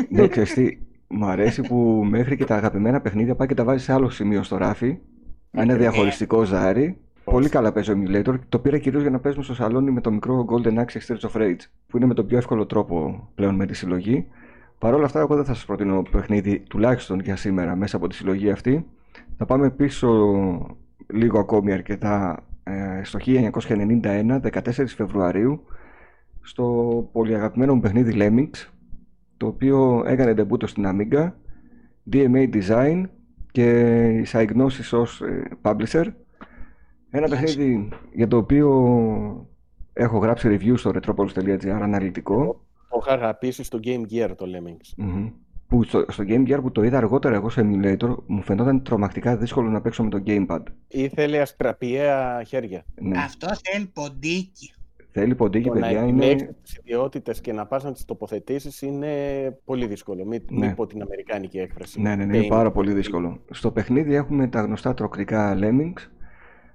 [0.08, 0.78] ναι, ξέρει τι.
[1.06, 4.42] Μου αρέσει που μέχρι και τα αγαπημένα παιχνίδια πάει και τα βάζει σε άλλο σημείο
[4.42, 4.98] στο ράφι.
[5.50, 8.34] Είναι διαχωριστικό ζάρι Πολύ καλά παίζω emulator.
[8.48, 11.40] Το πήρα κυρίως για να παίζουμε στο σαλόνι με το μικρό Golden Axe Streets of
[11.40, 14.26] Rage, που είναι με τον πιο εύκολο τρόπο πλέον με τη συλλογή.
[14.78, 18.14] Παρ' όλα αυτά, εγώ δεν θα σας προτείνω παιχνίδι τουλάχιστον για σήμερα μέσα από τη
[18.14, 18.86] συλλογή αυτή.
[19.36, 20.08] Θα πάμε πίσω
[21.06, 25.64] λίγο ακόμη αρκετά ε, στο 1991, 14 Φεβρουαρίου,
[26.40, 26.64] στο
[27.12, 28.68] πολύ αγαπημένο μου παιχνίδι Lemmings,
[29.36, 31.32] το οποίο έκανε ντεμπούτο στην Amiga,
[32.12, 33.02] DMA Design
[33.50, 36.04] και η Psygnosis ως ε, publisher
[37.16, 39.48] ένα παιχνίδι για το οποίο
[39.92, 42.64] έχω γράψει review στο retropolis.gr αναλυτικό.
[42.88, 45.02] Το είχα αγαπήσει στο Game Gear το Lemmings.
[45.02, 45.32] Mm-hmm.
[45.68, 49.36] Που στο, στο Game Gear που το είδα αργότερα εγώ σε emulator μου φαινόταν τρομακτικά
[49.36, 50.62] δύσκολο να παίξω με το gamepad.
[50.88, 52.84] Ήθελε αστραπιαία χέρια.
[53.00, 53.18] Ναι.
[53.18, 54.72] Αυτό θέλει ποντίκι.
[55.10, 56.00] Θέλει ποντίκι, το παιδιά.
[56.00, 56.34] Να είναι...
[56.36, 59.08] τι ιδιότητες και να πας να τις τοποθετήσεις είναι
[59.64, 60.24] πολύ δύσκολο.
[60.24, 60.74] Μην, ναι.
[60.74, 62.00] πω την αμερικάνικη έκφραση.
[62.00, 63.40] Ναι, ναι, ναι, είναι πάρα πολύ δύσκολο.
[63.50, 66.08] Στο παιχνίδι έχουμε τα γνωστά τροκτικά Lemmings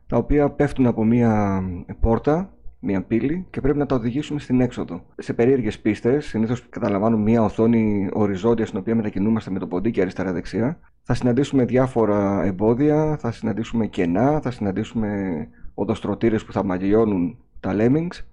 [0.10, 1.62] τα οποία πέφτουν από μία
[2.00, 5.06] πόρτα, μία πύλη και πρέπει να τα οδηγήσουμε στην έξοδο.
[5.18, 10.80] Σε περίεργες πίστες, συνήθως καταλαμβάνουν μία οθόνη οριζόντια στην οποία μετακινούμαστε με το ποντίκι αριστερά-δεξιά.
[11.04, 18.24] Θα συναντήσουμε διάφορα εμπόδια, θα συναντήσουμε κενά, θα συναντήσουμε οδοστρωτήρες που θα μαγειώνουν τα lemmings.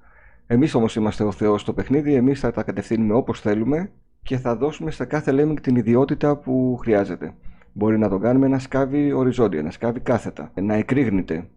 [0.46, 3.90] Εμείς όμως είμαστε ο Θεός στο παιχνίδι, εμείς θα τα κατευθύνουμε όπως θέλουμε
[4.22, 7.34] και θα δώσουμε σε κάθε lemming την ιδιότητα που χρειάζεται.
[7.72, 11.48] Μπορεί να το κάνουμε να σκάβει οριζόντια, να σκάβει κάθετα, να εκρήγνεται,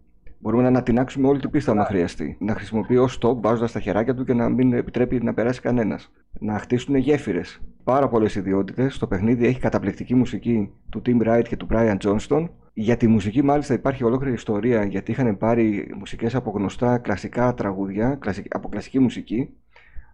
[0.42, 2.36] Μπορούμε να ανατινάξουμε όλη την πίστα, αν χρειαστεί.
[2.40, 6.12] Να χρησιμοποιεί ως stop, βάζοντας τα χεράκια του και να μην επιτρέπει να περάσει κανένας.
[6.38, 7.60] Να χτίσουν γέφυρες.
[7.84, 8.98] Πάρα πολλές ιδιότητες.
[8.98, 12.48] Το παιχνίδι έχει καταπληκτική μουσική του Tim Wright και του Brian Johnston.
[12.72, 18.18] Για τη μουσική, μάλιστα, υπάρχει ολόκληρη ιστορία γιατί είχαν πάρει μουσικές από γνωστά κλασικά τραγούδια,
[18.48, 19.48] από κλασική μουσική.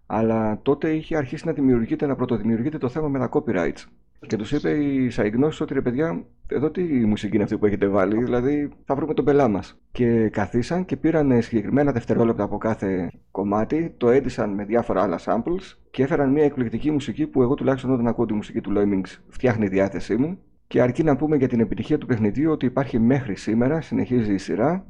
[0.07, 3.85] Αλλά τότε είχε αρχίσει να δημιουργείται, να πρωτοδημιουργείται το θέμα με τα copyrights.
[4.21, 7.87] Και τους είπε η Σαϊγνώση ότι ρε παιδιά, εδώ τι μουσική είναι αυτή που έχετε
[7.87, 9.81] βάλει, δηλαδή θα βρούμε τον πελά μας.
[9.93, 15.77] Και καθίσαν και πήραν συγκεκριμένα δευτερόλεπτα από κάθε κομμάτι, το έντυσαν με διάφορα άλλα samples
[15.91, 19.65] και έφεραν μια εκπληκτική μουσική που εγώ τουλάχιστον όταν ακούω τη μουσική του Lemmings φτιάχνει
[19.65, 20.39] η διάθεσή μου.
[20.67, 24.39] Και αρκεί να πούμε για την επιτυχία του παιχνιδιού ότι υπάρχει μέχρι σήμερα, συνεχίζει η
[24.39, 24.87] σειρά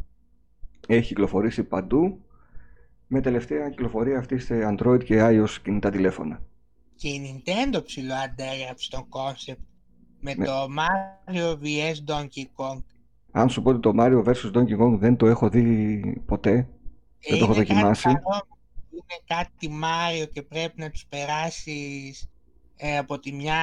[0.89, 2.20] Έχει κυκλοφορήσει παντού
[3.07, 6.41] με τελευταία κυκλοφορία αυτή σε Android και iOS κινητά τηλέφωνα.
[6.97, 9.62] Και η Nintendo ψηλό αντέγραψε τον concept
[10.20, 10.44] με Ναι.
[10.44, 12.82] το Mario vs Donkey Kong.
[13.30, 16.53] Αν σου πω ότι το Mario vs Donkey Kong δεν το έχω δει ποτέ,
[17.28, 18.03] Δεν το έχω Είναι κάτι δοκιμάσει.
[18.03, 18.47] παρόμοιο.
[18.90, 22.28] Είναι κάτι Mario και πρέπει να τους περάσεις
[22.76, 23.59] ε, από τη μια,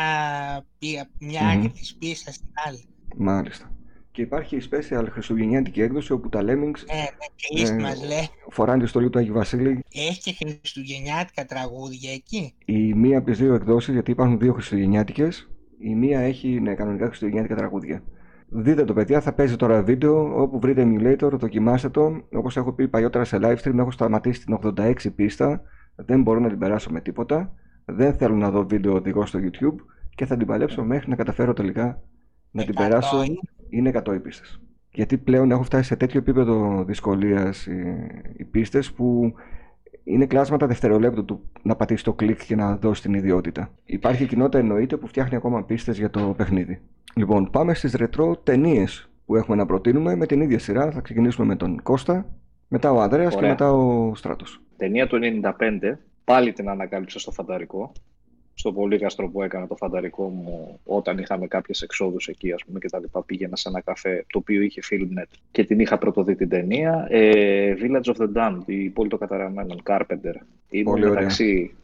[0.80, 1.50] πι- μια Μμμ.
[1.58, 2.86] άκρη της πίστας στην άλλη.
[3.18, 3.72] μάλιστα.
[4.14, 8.30] Και υπάρχει η special χριστουγεννιάτικη έκδοση όπου τα Lemmings Ναι, ναι, Christmas Ε, λέει.
[8.50, 9.84] φοράνε τη στολή του Άγιου Βασίλη.
[9.94, 12.54] Έχεις και χριστουγεννιάτικα τραγούδια εκεί.
[12.66, 15.50] Η μία από τις δύο εκδόσεις, γιατί υπάρχουν δύο χριστουγεννιάτικες,
[15.80, 18.04] η μία έχει ναι, κανονικά χριστουγεννιάτικα τραγούδια.
[18.48, 22.24] Δείτε το παιδιά, θα παίζει τώρα βίντεο όπου βρείτε emulator, δοκιμάστε το.
[22.34, 25.62] Όπως έχω πει παλιότερα σε live stream, έχω σταματήσει την 86 πίστα.
[25.96, 27.54] Δεν μπορώ να την περάσω με τίποτα.
[27.86, 29.76] Δεν θέλω να δω βίντεο οδηγό στο YouTube
[30.16, 32.02] και θα την παλέψω μέχρι να καταφέρω τελικά
[32.52, 33.18] να την 100 περάσω.
[33.78, 33.90] Είναι.
[33.90, 34.60] Είναι 100 οι πίστες.
[34.92, 38.08] Γιατί πλέον έχω φτάσει σε τέτοιο επίπεδο δυσκολίας οι,
[38.38, 39.34] οι πίστες που
[40.04, 43.70] είναι κλάσματα δευτερολέπτου του να πατήσει το κλικ και να δώσει την ιδιότητα.
[43.86, 46.82] Υπάρχει κοινότητα εννοείται που φτιάχνει ακόμα πίστες για το παιχνίδι.
[47.16, 50.92] Λοιπόν, πάμε στις ρετρό ταινίες που έχουμε να προτείνουμε με την ίδια σειρά.
[50.92, 52.26] Θα ξεκινήσουμε με τον Κώστα,
[52.68, 53.50] μετά ο Ανδρέας και Ωραία.
[53.50, 54.62] μετά ο Στράτος.
[54.78, 57.92] Ταινία του 95, πάλι την ανακάλυψα στο φανταρικό.
[58.56, 62.80] Στο πολύ γαστρό που έκανα το φανταρικό μου όταν είχαμε κάποιες εξόδους εκεί ας πούμε
[62.80, 66.36] και τα λοιπά πήγαινα σε ένα καφέ το οποίο είχε Filmnet και την είχα πρωτοδεί
[66.36, 70.34] την ταινία ε, Village of the Damned, η πόλη των καταραμένων, Carpenter
[70.70, 71.14] ήμουν Πολύ ωραία.
[71.14, 71.76] μεταξύ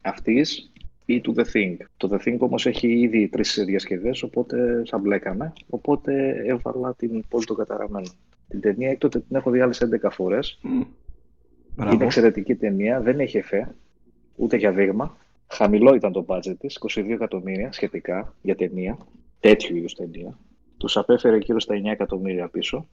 [0.00, 0.72] αυτής
[1.04, 5.52] ή του The Thing το The Thing όμως έχει ήδη τρεις διασκευές οπότε θα μπλέκαμε
[5.68, 8.10] οπότε έβαλα την πόλη των καταραμένων
[8.48, 10.70] την ταινία έκτοτε την έχω δει άλλες 11 φορές Μμ.
[10.72, 10.86] είναι
[11.76, 12.04] Μπράβο.
[12.04, 13.74] εξαιρετική ταινία, δεν έχει εφέ,
[14.36, 15.16] ούτε για δείγμα.
[15.52, 18.98] Χαμηλό ήταν το budget της, 22 εκατομμύρια σχετικά για ταινία,
[19.40, 20.38] τέτοιου είδους ταινία.
[20.76, 22.86] Τους απέφερε γύρω στα 9 εκατομμύρια πίσω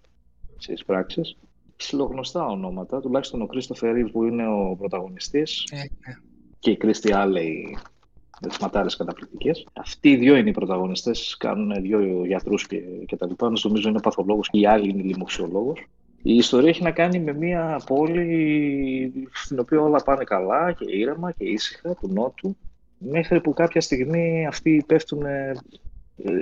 [0.58, 1.38] στις πράξεις.
[1.76, 6.14] Ψιλογνωστά ονόματα, τουλάχιστον ο Κρίστοφερ Ρίβ που είναι ο πρωταγωνιστής Ε, ναι.
[6.60, 7.78] και η Κρίστη Άλεϊ
[8.42, 9.66] με τις ματάρες καταπληκτικές.
[9.74, 13.48] Αυτοί οι δύο είναι οι πρωταγωνιστές, κάνουν δύο γιατρούς και, και τα λοιπά.
[13.48, 15.88] Ένας νομίζω είναι παθολόγος και η άλλη είναι λοιμοξιολόγος.
[16.28, 21.32] Η ιστορία έχει να κάνει με μια πόλη στην οποία όλα πάνε καλά και ήρεμα
[21.32, 22.58] και ήσυχα του Νότου
[22.98, 25.54] μέχρι που κάποια στιγμή αυτοί πέφτουν, ε,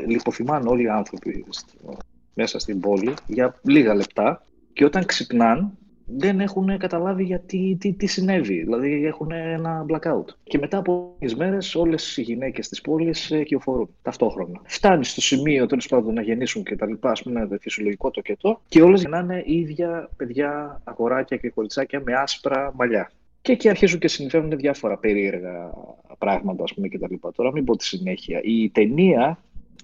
[0.08, 1.98] λιποθυμάνε όλοι οι άνθρωποι στο-
[2.34, 8.06] μέσα στην πόλη για λίγα λεπτά και όταν ξυπνάν δεν έχουν καταλάβει γιατί, τι, τι
[8.06, 8.60] συνέβη.
[8.60, 10.26] Δηλαδή έχουν ένα blackout.
[10.44, 14.62] Και μετά από λίγες μέρες όλες οι γυναίκες της πόλης κυοφορούν ταυτόχρονα.
[14.64, 18.22] Φτάνει στο σημείο τέλος πάντων να γεννήσουν και τα λοιπά, ας πούμε, το φυσιολογικό το
[18.22, 23.12] και το, και όλες γεννάνε ίδια παιδιά, αγοράκια και κοριτσάκια με άσπρα μαλλιά.
[23.42, 25.74] Και εκεί αρχίζουν και συνηθίζουν διάφορα περίεργα
[26.18, 27.32] πράγματα, ας πούμε, και τα λοιπά.
[27.32, 28.42] Τώρα μην πω τη συνέχεια.
[28.44, 29.38] Η ταινία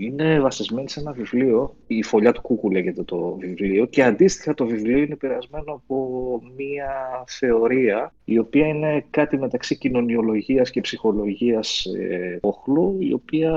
[0.06, 3.86] είναι βασισμένη σε ένα βιβλίο, η Φωλιά του Κούκου λέγεται το βιβλίο.
[3.86, 10.70] Και αντίστοιχα το βιβλίο είναι επηρεασμένο από μία θεωρία η οποία είναι κάτι μεταξύ κοινωνιολογίας
[10.70, 13.54] και ψυχολογίας ε, όχλου η οποία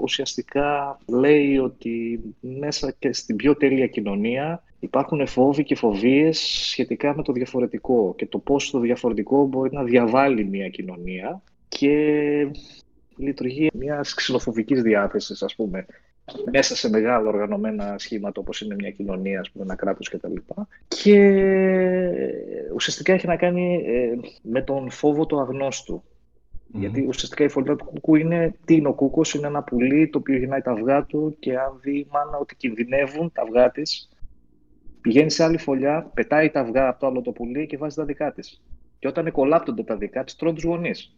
[0.00, 6.38] ουσιαστικά λέει ότι μέσα και στην πιο τέλεια κοινωνία υπάρχουν φόβοι και φοβίες
[6.70, 11.42] σχετικά με το διαφορετικό και το πώς το διαφορετικό μπορεί να διαβάλει μια κοινωνία.
[11.68, 12.46] Και
[13.22, 15.86] λειτουργεί μιας ξυλοφοβικής διάθεσης, ας πούμε,
[16.52, 20.34] μέσα σε μεγάλα οργανωμένα σχήματα όπως είναι μια κοινωνία, ας πούμε, ένα κράτος κτλ.
[20.88, 21.16] Και
[22.74, 26.02] ουσιαστικά έχει να κάνει ε, με τον φόβο του αγνώστου.
[26.66, 26.80] Μμμ.
[26.80, 30.18] Γιατί ουσιαστικά η φωλιά του κουκού είναι τι είναι ο κούκος, είναι ένα πουλί το
[30.18, 34.08] οποίο γυρνάει τα αυγά του και αν δει η μάνα ότι κινδυνεύουν τα αυγά της,
[35.00, 38.04] πηγαίνει σε άλλη φωλιά, πετάει τα αυγά από το άλλο το πουλί και βάζει τα
[38.04, 38.62] δικά της.
[38.98, 41.16] Και όταν κολλάπτονται τα δικά της, τρώνε τους γονείς.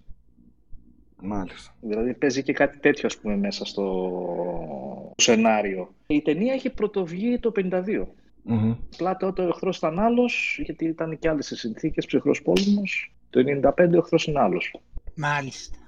[1.27, 1.75] Μάλιστα.
[1.81, 5.95] Δηλαδή παίζει και κάτι τέτοιο ας πούμε μέσα στο σενάριο.
[6.07, 8.07] Η ταινία έχει πρωτοβγεί το 52.
[8.43, 8.75] Μμμ.
[8.95, 13.15] Απλά τότε ο εχθρός ήταν άλλος, γιατί ήταν και άλλες οι συνθήκες, ψυχρός πόλεμος.
[13.31, 14.75] Το 95 ο εχθρός είναι άλλος.
[15.17, 15.79] Μάλιστα.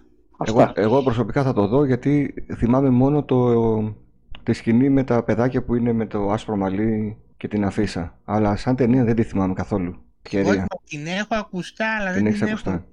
[0.46, 0.80] Εγώ, Αυτά.
[0.80, 3.94] εγώ προσωπικά θα το δω γιατί θυμάμαι μόνο το,
[4.42, 8.18] τη σκηνή με τα παιδάκια που είναι με το άσπρο μαλλί και την αφίσα.
[8.24, 9.88] Αλλά σαν ταινία δεν τη θυμάμαι καθόλου.
[10.26, 10.66] Όχι, Ευκαιρία.
[10.88, 12.70] την έχω ακουστά, αλλά Την δεν έχεις την ακουστά.
[12.72, 12.84] έχω.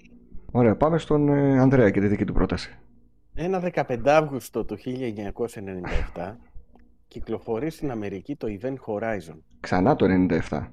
[0.55, 2.77] Ωραία, πάμε στον ε, Ανδρέα και τη δική του πρόταση.
[3.33, 4.77] Ένα 15 Αύγουστο του
[6.15, 6.35] 1997
[7.07, 9.37] κυκλοφορεί στην Αμερική το Event Horizon.
[9.59, 10.05] Ξανά το
[10.49, 10.67] 97.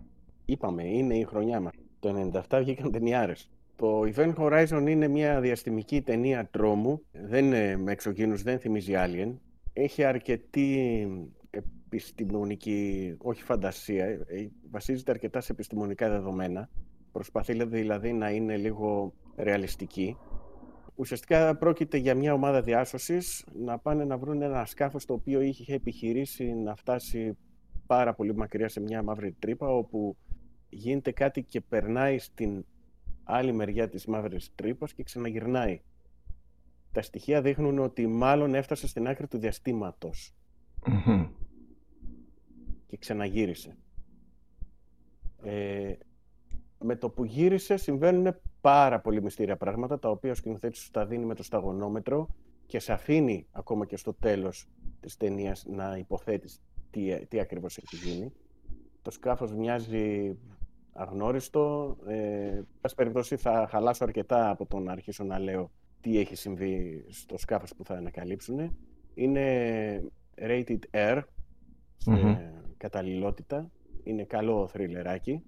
[0.44, 1.72] Είπαμε, είναι η χρονιά μας.
[2.00, 3.50] Το 97 βγήκαν ταινιάρες.
[3.76, 7.02] Το Event Horizon είναι μια διαστημική ταινία τρόμου.
[7.12, 9.32] Δεν είναι με εξωγήινους, δεν θυμίζει Alien.
[9.72, 11.06] Έχει αρκετή
[11.50, 16.68] επιστημονική, όχι φαντασία, ε, βασίζεται αρκετά σε επιστημονικά δεδομένα.
[17.12, 20.16] Προσπαθεί δηλαδή να είναι λίγο ρεαλιστική.
[20.94, 25.74] Ουσιαστικά πρόκειται για μια ομάδα διάσωσης να πάνε να βρουν ένα σκάφος το οποίο είχε
[25.74, 27.36] επιχειρήσει να φτάσει
[27.86, 30.16] πάρα πολύ μακριά σε μια μαύρη τρύπα όπου
[30.68, 32.64] γίνεται κάτι και περνάει στην
[33.24, 35.80] άλλη μεριά της μαύρης τρύπας και ξαναγυρνάει.
[36.92, 40.34] Τα στοιχεία δείχνουν ότι μάλλον έφτασε στην άκρη του διαστήματος
[40.86, 41.26] Μμμ.
[42.86, 43.76] και ξαναγύρισε.
[45.42, 45.92] Ε,
[46.80, 51.06] με το που γύρισε συμβαίνουν πάρα πολύ μυστήρια πράγματα, τα οποία ο σκηνοθέτης σου τα
[51.06, 52.28] δίνει με το σταγονόμετρο
[52.66, 54.68] και σε αφήνει ακόμα και στο τέλος
[55.00, 58.32] της ταινίας να υποθέτεις τι, τι ακριβώς έχει γίνει.
[59.02, 60.36] Το σκάφος μοιάζει
[60.92, 61.96] αγνώριστο.
[62.06, 65.70] Ε, εν πάση περιπτώσει θα χαλάσω αρκετά από το να αρχίσω να λέω
[66.00, 68.76] τι έχει συμβεί στο σκάφος που θα ανακαλύψουν.
[69.14, 71.22] Είναι rated R,
[71.96, 72.36] σε Μμμ.
[72.76, 73.70] καταλληλότητα.
[74.02, 75.42] Είναι καλό θριλεράκι.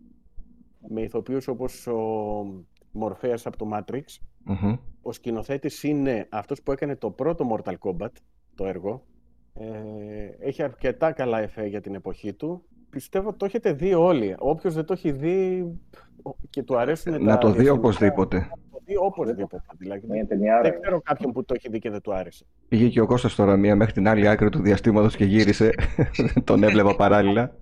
[0.88, 1.98] Με ηθοποιούς όπως ο
[2.92, 4.02] Μορφέας από το Matrix.
[4.44, 4.76] Μμμ.
[5.02, 8.10] Ο σκηνοθέτης είναι αυτός που έκανε το πρώτο Mortal Kombat,
[8.54, 9.04] το έργο.
[9.54, 9.66] Ε,
[10.48, 12.62] έχει αρκετά καλά εφέ για την εποχή του.
[12.90, 14.34] Πιστεύω ότι το έχετε δει όλοι.
[14.38, 15.66] Όποιος δεν το έχει δει
[16.50, 18.36] και του αρέσουν τα Να το δει διαφημιστικά, οπωσδήποτε.
[18.36, 19.62] Να το δει οπωσδήποτε.
[19.78, 20.62] Δηλαδή, Είναι ταινιάρα.
[20.62, 22.44] δεν ξέρω κάποιον που το έχει δει και δεν του άρεσε.
[22.68, 25.70] Πήγε και ο Κώστας τώρα μία μέχρι την άλλη άκρη του διαστήματος και γύρισε.
[26.44, 27.54] Τον έβλεπα παράλληλα.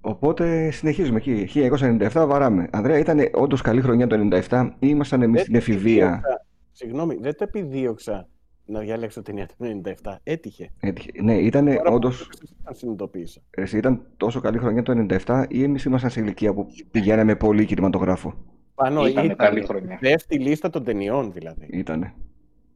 [0.00, 1.46] Οπότε συνεχίζουμε εκεί.
[1.54, 2.68] 1997 βαράμε.
[2.72, 4.16] Ανδρέα, ήταν όντως καλή χρονιά το
[4.48, 6.04] 97 ή ήμασταν εμείς Δεν στην το εφηβεία.
[6.06, 8.28] επιδίωξα- Συγγνώμη, δεν το επιδίωξα
[8.64, 10.18] να διαλέξω ταινία του 97.
[10.22, 10.70] Έτυχε.
[10.80, 11.10] Έτυχε.
[11.22, 12.08] Ναι, ήταν Τώρα που όντω.
[12.08, 13.40] το είπες, τα συνειδητοποίησα.
[13.50, 17.64] Εσύ ήταν τόσο καλή χρονιά το 97 ή εμείς ήμασταν σε ηλικία που πηγαίναμε πολύ
[17.64, 18.34] κινηματογράφο;
[18.74, 19.98] Πάνω Ήταν ήταν, καλή χρονιά.
[20.00, 21.66] Δε στη λίστα των ταινιών δηλαδή.
[21.70, 22.12] Ήτανε.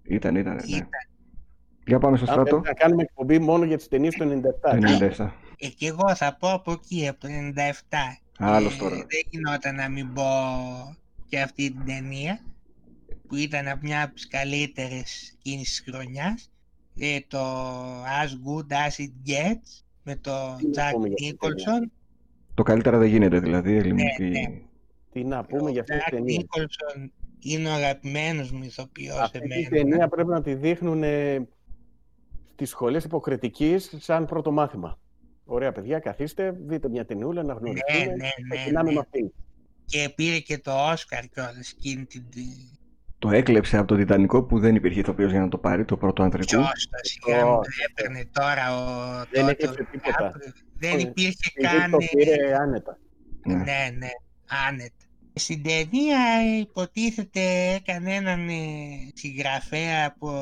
[0.03, 0.55] Ήταν, ήταν.
[0.55, 0.63] Ναι.
[0.77, 0.89] Ήταν.
[1.87, 2.51] Για πάμε στο Αν στρατό.
[2.51, 4.71] θέλετε να κάνουμε εκπομπή μόνο για τις ταινίες του 97.
[4.71, 5.31] Το 97.
[5.59, 8.21] Ε, και εγώ θα πω από εκεί, από το 97.
[8.39, 8.95] Άλλος Ε, τώρα.
[8.97, 10.23] Δεν γινόταν να μην πω
[11.29, 12.41] και αυτή την ταινία
[13.29, 16.51] που ήταν από μια από τις καλύτερες εκείνης της χρονιάς.
[16.99, 17.41] Ε, το
[18.03, 21.91] As Good As It Gets με το Τι να Jack πούμε για αυτή την Nicholson.
[22.55, 23.77] Το καλύτερα δεν γίνεται δηλαδή.
[23.77, 24.25] ελληνική.
[24.25, 24.61] ναι.
[25.13, 26.41] Τι να πούμε για αυτή Ο την Jack ταινία.
[26.41, 27.09] Nicholson
[27.41, 29.69] είναι ο αγαπημένος μου ηθοποιός Αυτή την εμένα.
[29.69, 31.49] ταινία πρέπει να τη δείχνουν ε,
[32.53, 34.99] στις σχολές υποκριτικής σαν πρώτο μάθημα.
[35.45, 38.05] Ωραία παιδιά, καθίστε, δείτε μια ταινιούλα, να γνωριστούμε.
[38.05, 38.95] ναι, ναι, Ξεκινάμε ναι.
[38.95, 39.33] με αυτήν.
[39.85, 42.25] Και πήρε και το Όσκαρ κιόλας εκείνη την...
[43.19, 46.23] Το έκλεψε από το Τιτανικό που δεν υπήρχε ηθοποιός για να το πάρει, το πρώτο
[46.23, 46.47] ανδρικού.
[46.47, 48.85] Ποιος το σιγά μου Ω, το έπαιρνε τώρα ο...
[49.31, 50.17] Δεν τότε έκαψε ο τίποτα.
[50.17, 50.53] Κάπρι.
[50.75, 51.07] Δεν Όχι.
[51.07, 51.91] υπήρχε Η Ζήκ καν...
[51.91, 52.99] το ε, πήρε άνετα.
[53.47, 53.55] Ναι.
[53.55, 54.11] Ναι, ναι,
[54.69, 55.05] άνετα.
[55.33, 56.19] Στην ταινία
[56.61, 57.41] υποτίθεται
[57.75, 58.55] έκανε έναν ε,
[59.15, 60.33] συγγραφέα από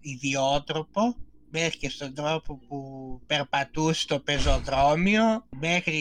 [0.00, 1.16] ιδιότροπο
[1.58, 2.78] μέχρι και στον τρόπο που
[3.26, 6.00] περπατούσε στο πεζοδρόμιο μέχρι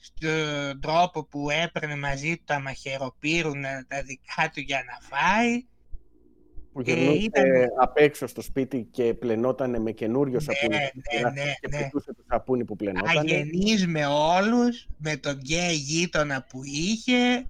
[0.00, 5.64] στον τρόπο που έπαιρνε μαζί του τα μαχαιροπύρουνα τα δικά του για να φάει.
[6.72, 7.44] Που Ε, γυρνούσε ήταν-
[7.80, 10.76] απ' έξω στο σπίτι και πλενόταν με καινούριο σαπούνι.
[10.76, 11.78] ναι, στη σειρά ναι, και ναι.
[11.78, 13.18] πετούσε το σαπούνι που πλενόταν.
[13.18, 17.46] Αγενής με όλους, με τον γκέι γείτονα που είχε.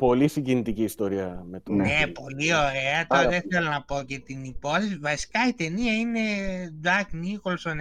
[0.00, 1.72] Πολύ συγκινητική ιστορία με το.
[1.72, 1.82] Ναι.
[1.84, 3.06] Ναι, πολύ ωραία.
[3.06, 3.52] Πάρα Τώρα δεν πολύ.
[3.54, 4.98] θέλω να πω και την υπόθεση.
[4.98, 6.20] Βασικά η ταινία είναι
[6.84, 7.76] Jack Nicholson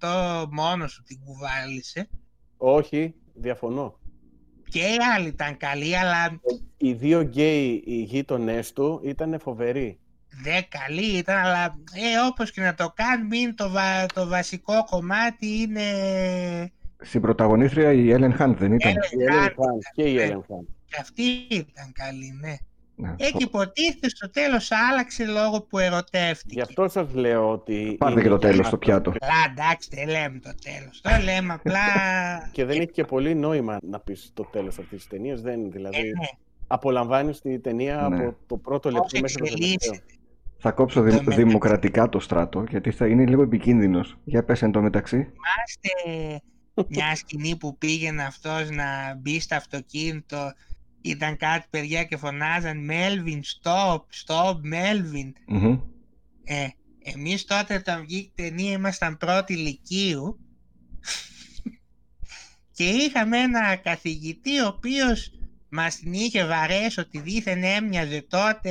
[0.00, 2.08] 100% μόνος του την κουβάλισε.
[2.56, 3.98] Όχι, διαφωνώ.
[4.68, 6.40] Και οι άλλοι ήταν καλοί, αλλά
[6.76, 9.98] Οι δύο γκέι οι γείτονές του ήταν φοβεροί.
[10.42, 11.36] δεν καλοί ήταν.
[11.36, 15.82] Αλλά ε, όπως και να το κάνουμε, είναι το, βα- το βασικό κομμάτι είναι...
[17.00, 20.28] Στην πρωταγωνίστρια η Ellen Hunt δεν ήταν; Ellen Η Ellen Hunt, Hunt και η ναι.
[20.30, 20.66] Ellen Hunt.
[20.88, 22.56] Και αυτή ήταν καλή, ναι.
[22.98, 23.14] Ναι.
[23.18, 26.54] Εκεί υποτίθεται στο τέλος άλλαξε λόγω που ερωτεύτηκε.
[26.54, 27.94] Γι' αυτό σας λέω ότι.
[27.98, 29.10] Πάρτε είναι και το για τέλος να- στο πιάτο.
[29.10, 31.00] Απλά εντάξει, δεν λέμε το τέλος.
[31.00, 31.78] Το λέμε απλά...
[32.56, 35.40] Και δεν έχει και πολύ νόημα να πεις το τέλος αυτής της ταινίας.
[35.40, 36.26] Δεν, Ε, δηλαδή, ναι,
[36.66, 38.24] απολαμβάνεις τη ταινία Ναι.
[38.24, 39.72] από το πρώτο πώς λεπτό μέχρι το τελευταίο.
[39.72, 40.14] εξελίσσεται.
[40.58, 41.42] Θα κόψω Το δη- μεταξύ.
[41.42, 44.16] δημοκρατικά το στράτο γιατί θα είναι λίγο επικίνδυνος.
[44.24, 45.16] Για πες εν τω μεταξύ.
[45.16, 46.40] Θυμάστε
[46.88, 50.52] μια σκηνή που πήγαινε αυτός να μπει στο αυτοκίνητο
[51.00, 55.32] ήταν κάτι παιδιά και φωνάζαν Melvin, stop, stop, Melvin.
[55.46, 55.78] Μμμ.
[56.44, 56.66] Ε,
[57.02, 60.38] εμείς τότε όταν βγήκε η ταινία ήμασταν πρώτη ηλικίου
[62.72, 65.30] και είχαμε ένα καθηγητή ο οποίος
[65.68, 68.70] μας την είχε βαρέσει ότι δήθεν έμοιαζε τότε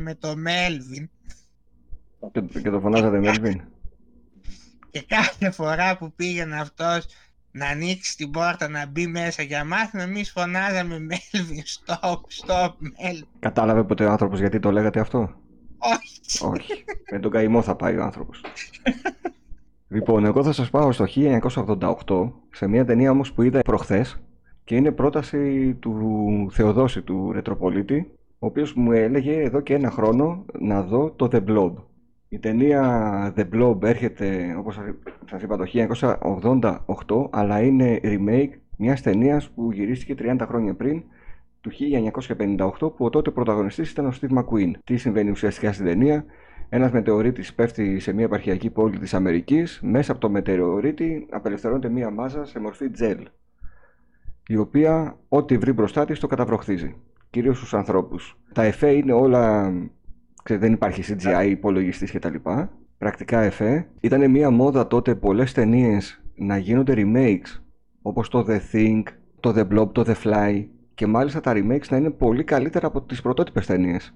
[0.00, 1.08] με το Melvin
[2.32, 3.62] Και, και το φωνάζατε Μέλβιν.
[4.90, 7.06] και κάθε φορά που πήγαινε αυτός
[7.52, 13.26] να ανοίξει την πόρτα να μπει μέσα για μάθημα εμείς φωνάζαμε Melvin, stop, stop, Melvin.
[13.38, 15.30] Κατάλαβε ποτέ ο άνθρωπος γιατί το λέγατε αυτό;
[15.78, 16.44] Όχι.
[16.44, 16.84] Όχι.
[17.10, 18.44] Με τον καημό θα πάει ο άνθρωπος.
[19.88, 21.04] λοιπόν, εγώ θα σας πάω στο
[22.06, 24.20] 1988, σε μια ταινία όμως που είδα προχθές
[24.64, 30.44] και είναι πρόταση του Θεοδόση του Ρετροπολίτη, ο οποίος μου έλεγε εδώ και ένα χρόνο
[30.58, 31.72] να δω το The Blob.
[32.32, 34.80] Η ταινία The Blob έρχεται, όπως
[35.24, 41.02] σας είπα, το 1988, αλλά είναι remake μιας ταινίας που γυρίστηκε 30 χρόνια πριν,
[41.60, 44.70] του 1958, που ο τότε πρωταγωνιστής ήταν ο Steve McQueen.
[44.84, 46.24] Τι συμβαίνει ουσιαστικά στην ταινία,
[46.68, 49.80] ένας μετεωρίτης πέφτει σε μια επαρχιακή πόλη της Αμερικής.
[49.82, 53.28] Μέσα από το μετεωρίτη απελευθερώνεται μια μάζα σε μορφή τζελ.
[54.46, 56.96] Η οποία ό,τι βρει μπροστά της το καταβροχθίζει.
[57.30, 58.38] Κυρίως στους ανθρώπους.
[58.52, 59.72] Τα εφέ είναι όλα
[60.44, 62.34] δεν υπάρχει CGI, υπολογιστής κτλ.
[62.98, 63.86] Πρακτικά εφέ.
[64.00, 67.60] Ήταν μια μόδα τότε πολλές ταινίες να γίνονται remakes
[68.02, 69.02] όπως το The Thing,
[69.40, 73.02] το The Blob, το The Fly και μάλιστα τα remakes να είναι πολύ καλύτερα από
[73.02, 74.14] τις πρωτότυπες ταινίες.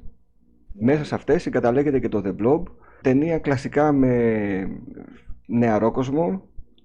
[0.73, 2.63] Μέσα σε αυτές συγκαταλέγεται και το The Blob,
[3.01, 4.13] ταινία κλασικά με
[5.47, 6.43] νεαρό κόσμο.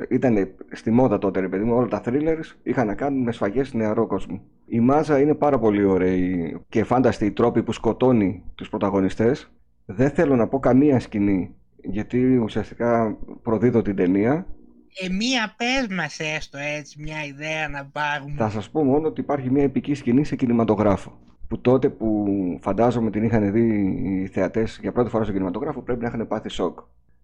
[0.09, 3.73] Ήταν στη μόδα τότε, ρε παιδί μου, όλα τα thrillers είχαν να κάνουν με σφαγές
[3.73, 4.41] νεαρό κόσμο.
[4.65, 6.15] Η μάζα είναι πάρα πολύ ωραία
[6.69, 9.51] και φάνταστη οι τρόποι που σκοτώνει τους πρωταγωνιστές.
[9.85, 14.45] Δεν θέλω να πω καμία σκηνή γιατί ουσιαστικά προδίδω την ταινία.
[15.01, 18.33] Ε, μία πες μας έστω έτσι μια ιδέα να πάρουμε.
[18.37, 21.19] Θα σας πω μόνο ότι υπάρχει μια επική σκηνή σε κινηματογράφο.
[21.47, 22.27] Που τότε που
[22.61, 23.67] φαντάζομαι την είχαν δει
[24.03, 26.79] οι θεατές για πρώτη φορά στο κινηματογράφο πρέπει να είχαν πάθει σοκ.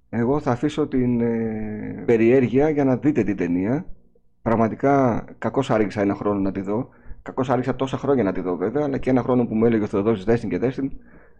[0.10, 3.86] Εγώ θα αφήσω την ε, περιέργεια για να δείτε την ταινία.
[4.41, 6.89] Πραγματικά κακώς άργησα ένα χρόνο να τη δω.
[7.22, 9.84] Κακώς άργησα τόσα χρόνια να τη δω βέβαια, αλλά και ένα χρόνο που μου έλεγε
[9.84, 10.91] ο Θεοδόσης Δέστην και Δέστην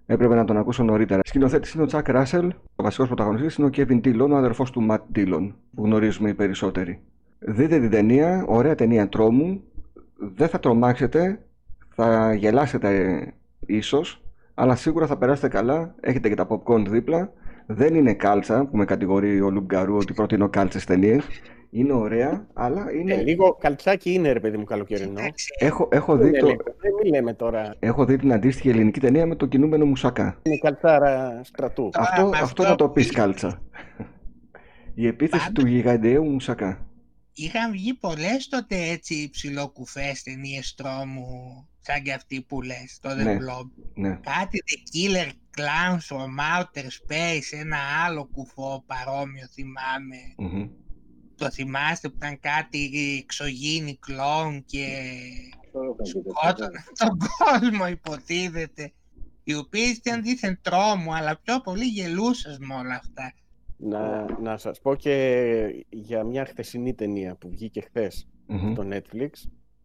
[0.06, 1.22] έπρεπε να τον ακούσω νωρίτερα.
[1.24, 4.82] Σκηνοθέτης είναι ο Τσάκ Ράσελ, ο βασικός πρωταγωνιστής είναι ο Κέβιν Τίλον, ο αδερφός του
[4.82, 7.00] Ματ Τίλον, που γνωρίζουμε οι περισσότεροι.
[7.40, 9.64] Δείτε την ταινία, ωραία ταινία τρόμου.
[10.36, 11.40] Δεν θα τρομάξετε,
[11.96, 13.20] θα γελάσετε
[13.66, 15.96] ίσως, αλλά σίγουρα θα περάσετε καλά.
[16.00, 17.32] Έχετε και τα popcorn δίπλα.
[17.66, 21.24] Δεν είναι κάλτσα που με κατηγορεί ο Λουμπγκαρού ότι προτείνω κάλτσες ταινίες.
[21.70, 23.14] Είναι ωραία, αλλά είναι.
[23.14, 25.22] Ε, λίγο καλτσάκι είναι, ρε παιδί μου, καλοκαιρινό.
[25.60, 26.48] Έχω, έχω, δει το...
[26.48, 27.76] Δεν λέμε τώρα.
[27.80, 30.40] έχω δει την αντίστοιχη ελληνική ταινία με το κινούμενο μουσακά.
[30.44, 31.90] Είναι καλτσάρα στρατού.
[31.94, 33.62] Αυτό, αυτό θα το πεις κάλτσα.
[34.94, 36.88] Η επίθεση του γιγαντιαίου μουσακά.
[37.34, 41.28] Είχαν βγει πολλές τότε έτσι ψηλοκουφέ ταινίες τρόμου,
[41.80, 43.70] σαν και αυτή που λες, το The Ναι, Blob.
[43.94, 44.10] Ναι.
[44.10, 50.18] Κάτι The Killer Clowns from Outer Space, ένα άλλο κουφό παρόμοιο θυμάμαι.
[50.38, 50.70] Μμμ.
[51.36, 52.92] Το θυμάστε που ήταν κάτι
[53.24, 54.86] εξωγήινοι κλόν και
[55.66, 58.94] Αυτό έκανε και σκότωναν τον κόσμο υποτίθεται.
[59.44, 63.34] Οι οποίε ήταν δίθεν τρόμο, αλλά πιο πολύ γελούσες με όλα αυτά.
[63.78, 68.72] Να, να σας πω και για μια χθεσινή ταινία που βγήκε χθες Μμμ.
[68.72, 69.30] στο Netflix,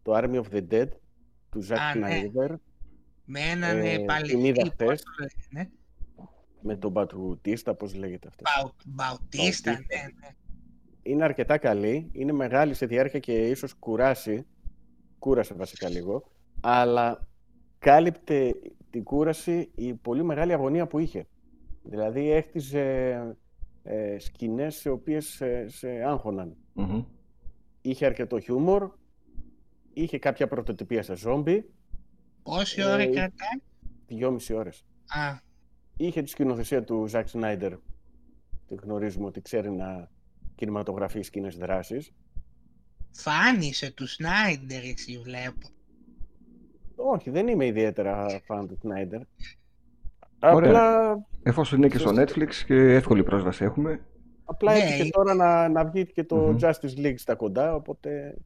[0.01, 0.87] το Army of the Dead,
[1.49, 2.21] του Zack Α, ναι.
[3.31, 4.45] Snyder, Με έναν Ε, ε, την παλαιό.
[4.45, 5.01] είδα πώς χθες.
[5.03, 5.71] το λένε,
[6.61, 8.51] με τον Πατρουτίστα, πώς λέγεται αυτός.
[8.57, 9.71] Μπαου- Μπαουτίστα, Μπαουτίστα.
[9.71, 10.35] ναι, ναι.
[11.03, 14.45] Είναι αρκετά καλή, είναι μεγάλη σε διάρκεια και ίσως κουράσει,
[15.19, 17.27] κούρασε βασικά λίγο, αλλά
[17.79, 18.53] κάλυπτε
[18.89, 21.27] την κούραση η πολύ μεγάλη αγωνία που είχε.
[21.83, 23.17] Δηλαδή έχτιζε
[23.83, 26.55] ε, σκηνές οι οποίες σε, σε άγχωναν.
[26.73, 27.03] Μμμ.
[27.81, 28.91] Είχε αρκετό χιούμορ,
[29.93, 31.65] είχε κάποια πρωτοτυπία σε ζόμπι,
[32.43, 33.59] Πόση Ε, ώρα ε, κρατάει.
[34.07, 34.85] δυόμιση ώρες.
[35.07, 35.37] Α,
[35.97, 37.73] Είχε τη σκηνοθεσία του Ζακ Σνάιντερ.
[38.67, 40.09] Τη γνωρίζουμε ότι ξέρει να
[40.55, 42.11] κινηματογραφεί σκηνές δράσης.
[43.11, 45.67] φάνησε του Σνάιντερ εσύ βλέπω.
[46.95, 49.19] Όχι, δεν είμαι ιδιαίτερα φαν του Σνάιντερ.
[50.39, 50.69] Ωραία.
[50.69, 54.05] Απλά, Εφόσον είναι και στο Netflix και εύκολη πρόσβαση έχουμε.
[54.45, 56.57] απλά Ναι, έτυχε ε- τώρα να, να βγει και το Μμμ.
[56.61, 58.37] Justice League στα κοντά, οπότε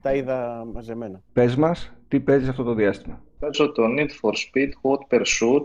[0.00, 1.22] τα είδα μαζεμένα.
[1.32, 3.22] Πες μας, τι παίζεις αυτό το διάστημα.
[3.40, 5.64] Παίζω το Need for Speed Hot Pursuit,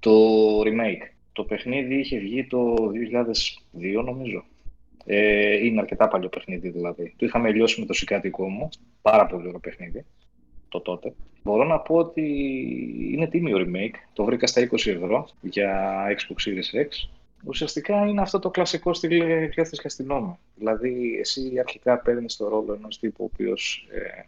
[0.00, 0.12] το
[0.60, 1.08] remake.
[1.32, 2.74] Το παιχνίδι είχε βγει το
[4.00, 4.44] 2002 νομίζω.
[5.04, 7.14] Ε, είναι αρκετά παλιό παιχνίδι δηλαδή.
[7.16, 8.68] Το είχαμε λιώσει με το σικάτικό μου.
[9.02, 10.04] Πάρα πολύ ωραίο παιχνίδι.
[10.68, 11.14] Το τότε.
[11.42, 12.22] Μπορώ να πω ότι
[13.12, 13.94] είναι τίμιο remake.
[14.12, 17.08] Το βρήκα στα 20 ευρώ για Xbox Series X.
[17.44, 20.38] Ουσιαστικά είναι αυτό το κλασικό στυλ κλέφτης και αστυνόμου.
[20.54, 24.24] Δηλαδή, εσύ αρχικά παίρνεις το ρόλο ενός τύπου ο οποίος ε,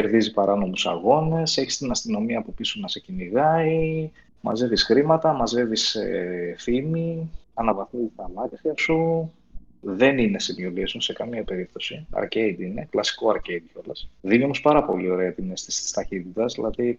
[0.00, 6.54] κερδίζει παράνομους αγώνες, έχεις την αστυνομία από πίσω να σε κυνηγάει, μαζεύεις χρήματα, μαζεύεις ε,
[6.58, 9.32] φήμη, αναβαθμίζεις τα μάτια σου.
[9.80, 12.06] Δεν είναι simulation σε καμία περίπτωση.
[12.12, 14.10] Arcade είναι, κλασικό arcade κιόλας.
[14.20, 16.98] Δίνει όμως πάρα πολύ ωραία την αίσθηση της ταχύτητας, δηλαδή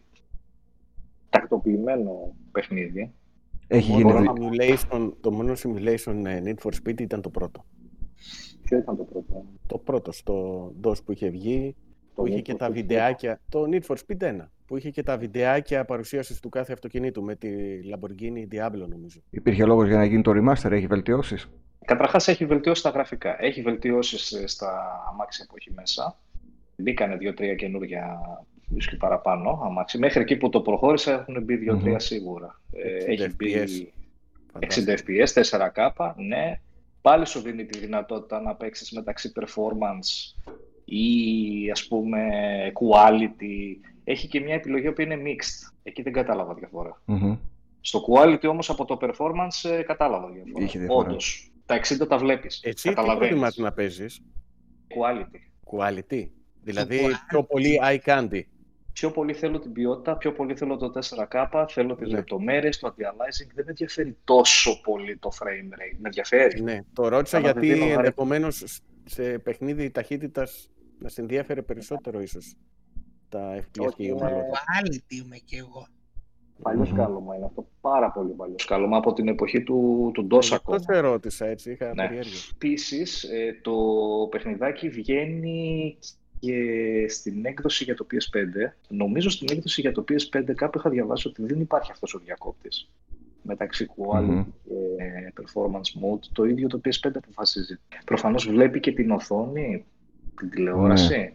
[1.30, 3.12] τακτοποιημένο παιχνίδι.
[3.68, 4.12] Έχει Το γίνει.
[4.14, 7.66] μόνο, δι- simulation, το μόνο simulation ε, Need for Speed ήταν το πρώτο.
[8.64, 11.87] Ποιο ήταν το πρώτο; Το πρώτο στο DOS που είχε βγει, Το
[12.18, 12.72] που είχε Need και for τα Speed.
[12.74, 13.40] βιντεάκια.
[13.50, 17.36] Το Need for Speed 1, που είχε και τα βιντεάκια παρουσίασης του κάθε αυτοκινήτου με
[17.36, 17.50] τη
[17.92, 19.20] Lamborghini Diablo νομίζω.
[19.30, 21.50] Υπήρχε λόγος για να γίνει το remaster, έχει βελτιώσεις;
[21.86, 23.44] Καταρχάς έχει βελτιώσει τα γραφικά.
[23.44, 26.20] Έχει βελτιώσεις στα αμάξια που έχει μέσα.
[26.76, 28.20] Μπήκανε δύο-τρία καινούργια
[28.70, 30.00] ίσως και παραπάνω αμάξια.
[30.00, 31.98] Μέχρι εκεί που το προχώρησα έχουν μπει δύο-τρία Μμμ.
[32.00, 32.62] σίγουρα.
[32.72, 33.88] Ε, 60 έχει μπει FPS.
[34.52, 34.96] Φαντάζομαι.
[34.96, 35.42] 60 FPS,
[35.96, 36.60] 4K, ναι.
[37.02, 40.36] Πάλι σου δίνει τη δυνατότητα να παίξεις μεταξύ performance
[40.90, 42.20] ή ας πούμε
[42.74, 43.78] quality.
[44.04, 45.72] Έχει και μια επιλογή που είναι mixed.
[45.84, 47.02] Εκεί δεν κατάλαβα διαφορά.
[47.06, 47.38] Μμμ.
[47.82, 50.64] Στο quality όμως από το performance ε, κατάλαβα διαφορά.
[50.66, 51.08] Είχε διαφορά.
[51.10, 51.52] Όντως.
[51.66, 52.62] Τα 60 τα βλέπεις.
[52.64, 53.28] Εσύ τι Καταλαβαίνεις.
[53.30, 54.22] προτιμάς να παίζεις,
[54.88, 55.40] Quality.
[55.78, 56.28] quality,
[56.64, 57.12] δηλαδή quality.
[57.28, 58.42] πιο πολύ eye candy.
[58.94, 62.16] Πιο πολύ θέλω την ποιότητα, πιο πολύ θέλω το 4K, θέλω τις Ναι.
[62.16, 63.48] λεπτομέρειες, το anti-aliasing.
[63.54, 65.96] Δεν με ενδιαφέρει τόσο πολύ το frame rate.
[66.00, 66.62] Με ενδιαφέρει.
[66.62, 68.08] Ναι, το ρώτησα Αλλά δεν γιατί δίνω βαρύ.
[68.08, 70.70] ενδεχομένως σε παιχνίδι ταχύτητας
[71.00, 72.56] να σε ενδιαφέρει περισσότερο ίσως
[73.30, 74.60] τα FPS και η Όχι, ομαλότητα.
[74.60, 75.88] Quality είμαι κι εγώ.
[76.62, 76.96] Παλιός Μμμ.
[76.96, 77.68] σκάλωμα είναι αυτό.
[77.82, 80.80] Πάρα πολύ παλιός σκάλωμα από την εποχή του, του DOS Αυτό ακόμα.
[80.80, 82.08] σε ρώτησα έτσι, είχα Ναι.
[82.08, 82.40] περιέργεια.
[82.54, 83.26] Επίσης,
[83.62, 83.74] το
[84.32, 85.98] παιχνιδάκι βγαίνει
[86.40, 88.74] και στην έκδοση για το PS5.
[88.90, 92.90] Νομίζω στην έκδοση για το PS5 κάπου είχα διαβάσει ότι δεν υπάρχει αυτός ο διακόπτης
[93.42, 94.44] μεταξύ quality Μμμ.
[94.66, 96.20] και performance mode.
[96.32, 97.80] Το ίδιο το PS5 αποφασίζει.
[98.06, 99.86] Προφανώς βλέπει και την οθόνη,
[100.38, 101.34] την τηλεόραση.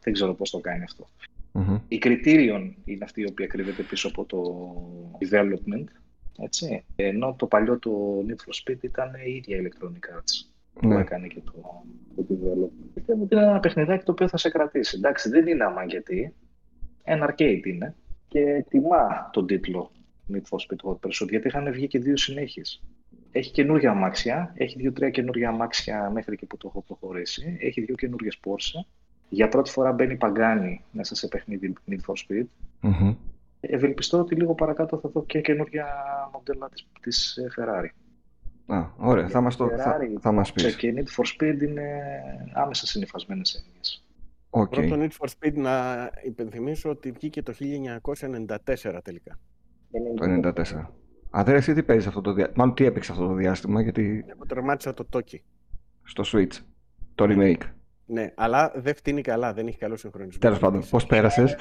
[0.00, 1.08] Δεν ξέρω πώς το κάνει αυτό.
[1.52, 1.78] Μμμ.
[1.88, 4.38] Η Criterion είναι αυτή η οποία κρύβεται πίσω από το
[5.18, 5.84] development.
[6.38, 6.84] Έτσι.
[6.96, 7.90] Ενώ το παλιό το
[8.28, 11.00] Need for Speed ήταν η ίδια Electronic Arts που Ναι.
[11.00, 11.82] έκανε και το,
[12.16, 12.90] το development.
[12.94, 14.96] Πιστεύω ότι είναι ένα παιχνιδάκι το οποίο θα σε κρατήσει.
[14.96, 16.34] Εντάξει, δεν είναι αμαγγετή.
[17.04, 17.94] Ένα arcade είναι.
[18.28, 19.90] Και τιμά τον τίτλο
[20.32, 22.82] Need for Speed Hot Pursuit γιατί είχαν βγει και δύο συνέχειες.
[23.32, 27.56] Έχει καινούργια αμάξια, έχει δύο-τρία καινούργια αμάξια μέχρι και που το έχω προχωρήσει.
[27.60, 28.84] Έχει δύο καινούργιες Porsche.
[29.28, 32.44] Για πρώτη φορά μπαίνει Pagani μέσα σε παιχνίδι Need for Speed.
[32.80, 33.14] Μμμ.
[33.60, 35.86] Ευελπιστώ ότι λίγο παρακάτω θα δω και καινούργια
[36.32, 37.88] μοντέλα της, της ε, Ferrari.
[38.66, 40.76] Α, ωραία, θα μας, το, θα, Ferrari, θα μας πεις.
[40.76, 42.00] Και Need for Speed είναι
[42.54, 44.04] άμεσα συνυφασμένες έννοιες.
[44.50, 44.68] Οκ.
[44.68, 49.38] Πρώτο Need for Speed να υπενθυμίσω ότι βγήκε το 1994 τελικά.
[50.14, 50.86] Το 94.
[51.30, 54.46] Αδέρε, εσύ τι παίζεις αυτό το διάστημα, μάλλον τι έπαιξες αυτό το διάστημα, γιατί Εγώ
[54.46, 55.38] τερμάτισα το Toki.
[56.02, 56.58] στο Switch,
[57.14, 57.62] το remake.
[58.06, 60.40] Ναι, αλλά δεν φτύνει καλά, δεν έχει καλό συγχρονισμό.
[60.40, 61.56] Τέλος πάντων, πώς πέρασες;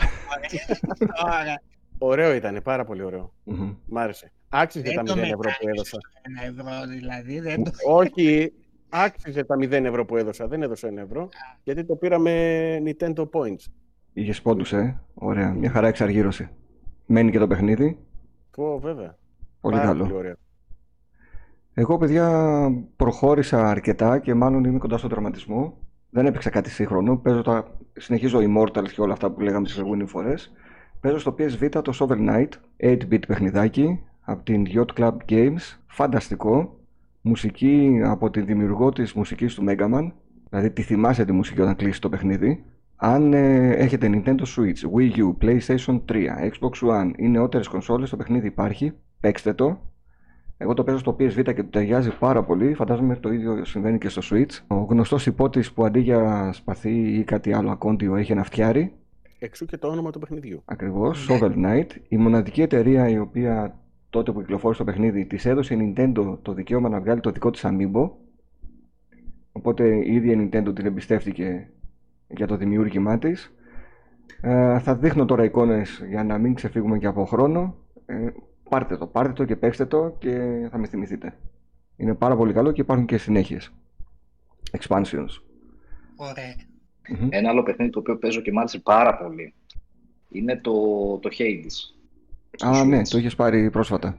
[0.98, 1.62] Τώρα
[2.02, 3.34] Ωραίο ήταν, πάρα πολύ ωραίο.
[3.44, 3.74] Μμμ.
[3.86, 4.32] Μ' άρεσε.
[4.50, 5.98] Άξιζε δεν τα το 0 ευρώ που μετάνιωσε έδωσα.
[6.22, 7.40] ένα ευρώ δηλαδή.
[7.40, 7.72] Δεν το...
[7.86, 8.54] Όχι,
[8.90, 10.48] άξιζε τα 0 ευρώ που έδωσα.
[10.48, 11.30] Δεν έδωσα 1 ευρώ,
[11.64, 13.66] γιατί το πήρα με Nintendo Points.
[14.14, 15.02] Είχες πόντους, ε.
[15.14, 16.50] Ωραία, μια χαρά εξαργύρωση.
[17.06, 17.98] Μένει και το παιχνίδι.
[18.52, 19.18] Πω, βέβαια.
[19.62, 20.04] Πολύ Πάρα καλό.
[20.04, 20.36] Πολύ ωραίο.
[21.74, 25.78] Εγώ, παιδιά, προχώρησα αρκετά και μάλλον είμαι κοντά στον τερματισμό.
[26.10, 27.18] Δεν έπαιξα κάτι σύγχρονο.
[27.18, 27.78] Παίζω τα...
[27.94, 30.52] Συνεχίζω Immortals και όλα αυτά που λέγαμε τις προηγούμενες φορές.
[31.00, 32.50] Παίζω στο PSV το Shovel Knight,
[32.84, 35.78] 8-bit παιχνιδάκι από την Yacht Club Games.
[35.88, 36.78] Φανταστικό.
[37.22, 40.12] Μουσική από τη δημιουργό της μουσικής του Mega Man.
[40.50, 42.64] Δηλαδή τη θυμάσαι τη μουσική όταν κλείσει το παιχνίδι.
[42.96, 48.18] Αν ε, έχετε Nintendo Switch, Wii U, PlayStation 3, Xbox One ή νεότερες κονσόλες, το
[48.18, 48.94] παιχνίδι υπάρχει.
[49.20, 49.82] Παίξτε το.
[50.58, 52.74] Εγώ το παίζω στο PSV και του ταιριάζει πάρα πολύ.
[52.74, 54.60] Φαντάζομαι το ίδιο συμβαίνει και στο Switch.
[54.68, 58.94] Ο γνωστός υπότης που αντί για σπαθί ή κάτι άλλο ακόντιο έχει ένα φτιάρι.
[59.40, 60.62] Εξού και το όνομα του παιχνιδιού.
[60.66, 61.88] Ακριβώς, Shovel Knight.
[62.08, 66.54] Η μοναδική εταιρεία η οποία τότε που κυκλοφόρησε το παιχνίδι της έδωσε η Nintendo το
[66.54, 68.10] δικαίωμα να βγάλει το δικό της Amiibo.
[69.52, 71.70] Οπότε η ίδια η Nintendo την εμπιστεύτηκε
[72.28, 73.54] για το δημιούργημά της.
[74.42, 77.76] Ε, θα δείχνω τώρα εικόνες για να μην ξεφύγουμε και από χρόνο.
[78.06, 78.28] Ε,
[78.70, 80.32] πάρτε το, πάρτε το και παίξτε το και
[80.72, 81.38] θα με θυμηθείτε.
[81.98, 83.72] Είναι πάρα πολύ καλό και υπάρχουν και συνέχειες.
[84.80, 85.42] Expansions.
[86.16, 86.56] Ωραία.
[87.10, 87.28] Μμμ.
[87.30, 89.54] Ένα άλλο παιχνίδι το οποίο παίζω και μ' άρεσε πάρα πολύ
[90.30, 90.72] είναι το,
[91.18, 91.96] το Hades.
[92.56, 93.08] στο Α, ναι, Switch.
[93.08, 94.18] το είχες πάρει πρόσφατα.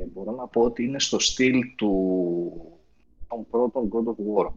[0.00, 1.92] Ε, μπορώ να πω ότι είναι στο στυλ του
[3.28, 4.52] των πρώτων God of War.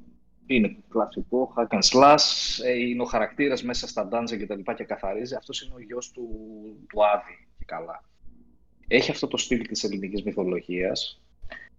[0.46, 4.74] Είναι κλασικό hack and slash, ε, είναι ο χαρακτήρας μέσα στα dungeon και τα λοιπά
[4.74, 5.36] και καθαρίζει.
[5.36, 6.28] Αυτός είναι ο γιος του,
[6.90, 8.04] του Άδη και καλά.
[8.88, 11.22] Έχει αυτό το στυλ της ελληνικής μυθολογίας.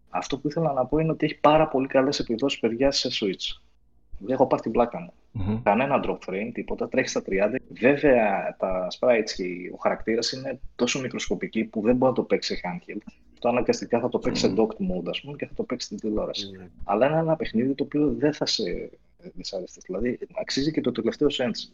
[0.08, 3.60] Αυτό που ήθελα να πω είναι ότι έχει πάρα πολύ καλές επιδόσεις παιδιά σε Switch.
[4.18, 5.12] Δεν έχω πάρει την πλάκα μου.
[5.32, 5.62] Μμμ.
[5.62, 7.56] Κανένα drop frame, τίποτα, τρέχει στα 30.
[7.68, 9.44] Βέβαια, τα sprites και
[9.74, 13.00] ο χαρακτήρας είναι τόσο μικροσκοπικοί που δεν μπορεί να το παίξει handheld.
[13.38, 15.98] Το αναγκαστικά θα το παίξει σε docked mode, ας πούμε, και θα το παίξει στην
[15.98, 16.50] τηλεόραση.
[16.50, 16.68] Ναι.
[16.84, 18.90] Αλλά είναι ένα παιχνίδι το οποίο δεν θα σε
[19.34, 19.80] δυσαρεστεί.
[19.86, 21.72] Δηλαδή, αξίζει και το τελευταίο sense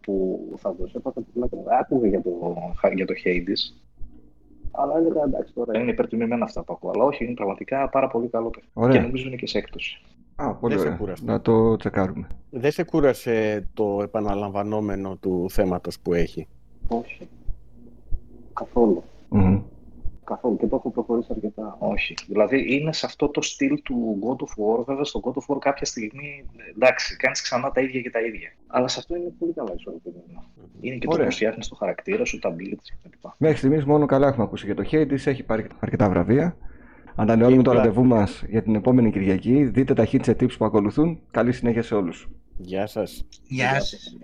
[0.00, 0.92] που θα δώσει.
[0.96, 1.64] Έπαθα την πλάκα μου.
[1.80, 2.64] Άκουγα για το,
[2.94, 3.74] για το Hades.
[4.70, 6.90] Αλλά έλεγα εντάξει τώρα είναι υπερτιμημένα αυτά που ακούω.
[6.94, 8.72] Αλλά όχι, είναι πραγματικά πάρα πολύ καλό παιχνίδι.
[8.74, 9.02] Και Ωραία.
[9.02, 10.02] νομίζω είναι και σε έκπτωση.
[10.36, 10.98] Α, πολύ Δεν σε ωραία.
[10.98, 11.24] κούρασε.
[11.24, 12.26] Να το τσεκάρουμε.
[12.50, 16.48] Δεν σε κούρασε το επαναλαμβανόμενο του θέματος που έχει;
[16.88, 17.28] Όχι.
[18.52, 19.02] Καθόλου.
[19.28, 19.60] Μμμ.
[20.30, 21.76] Καθόλου και το έχω προχωρήσει αρκετά.
[21.78, 22.14] Όχι.
[22.26, 24.84] Δηλαδή είναι σε αυτό το στυλ του God of War.
[24.84, 28.48] Βέβαια στο God of War κάποια στιγμή εντάξει, κάνεις ξανά τα ίδια και τα ίδια.
[28.66, 30.44] Αλλά σε αυτό είναι πολύ καλά ισορροπημένο.
[30.80, 31.24] Είναι και το Ωραία.
[31.26, 33.28] πώς φτιάχνεις το χαρακτήρα σου, τα blitz κτλ.
[33.36, 36.56] Μέχρι στιγμής μόνο καλά έχουμε ακούσει για το Hades, έχει πάρει αρκετά βραβεία.
[37.14, 37.76] Ανανεώνουμε το Game Plan.
[37.76, 39.64] ραντεβού μας για την επόμενη Κυριακή.
[39.64, 41.20] Δείτε τα hits tips που ακολουθούν.
[41.30, 42.28] Καλή συνέχεια σε όλους.
[42.58, 43.26] Γεια σας.
[43.48, 44.16] Γεια σας.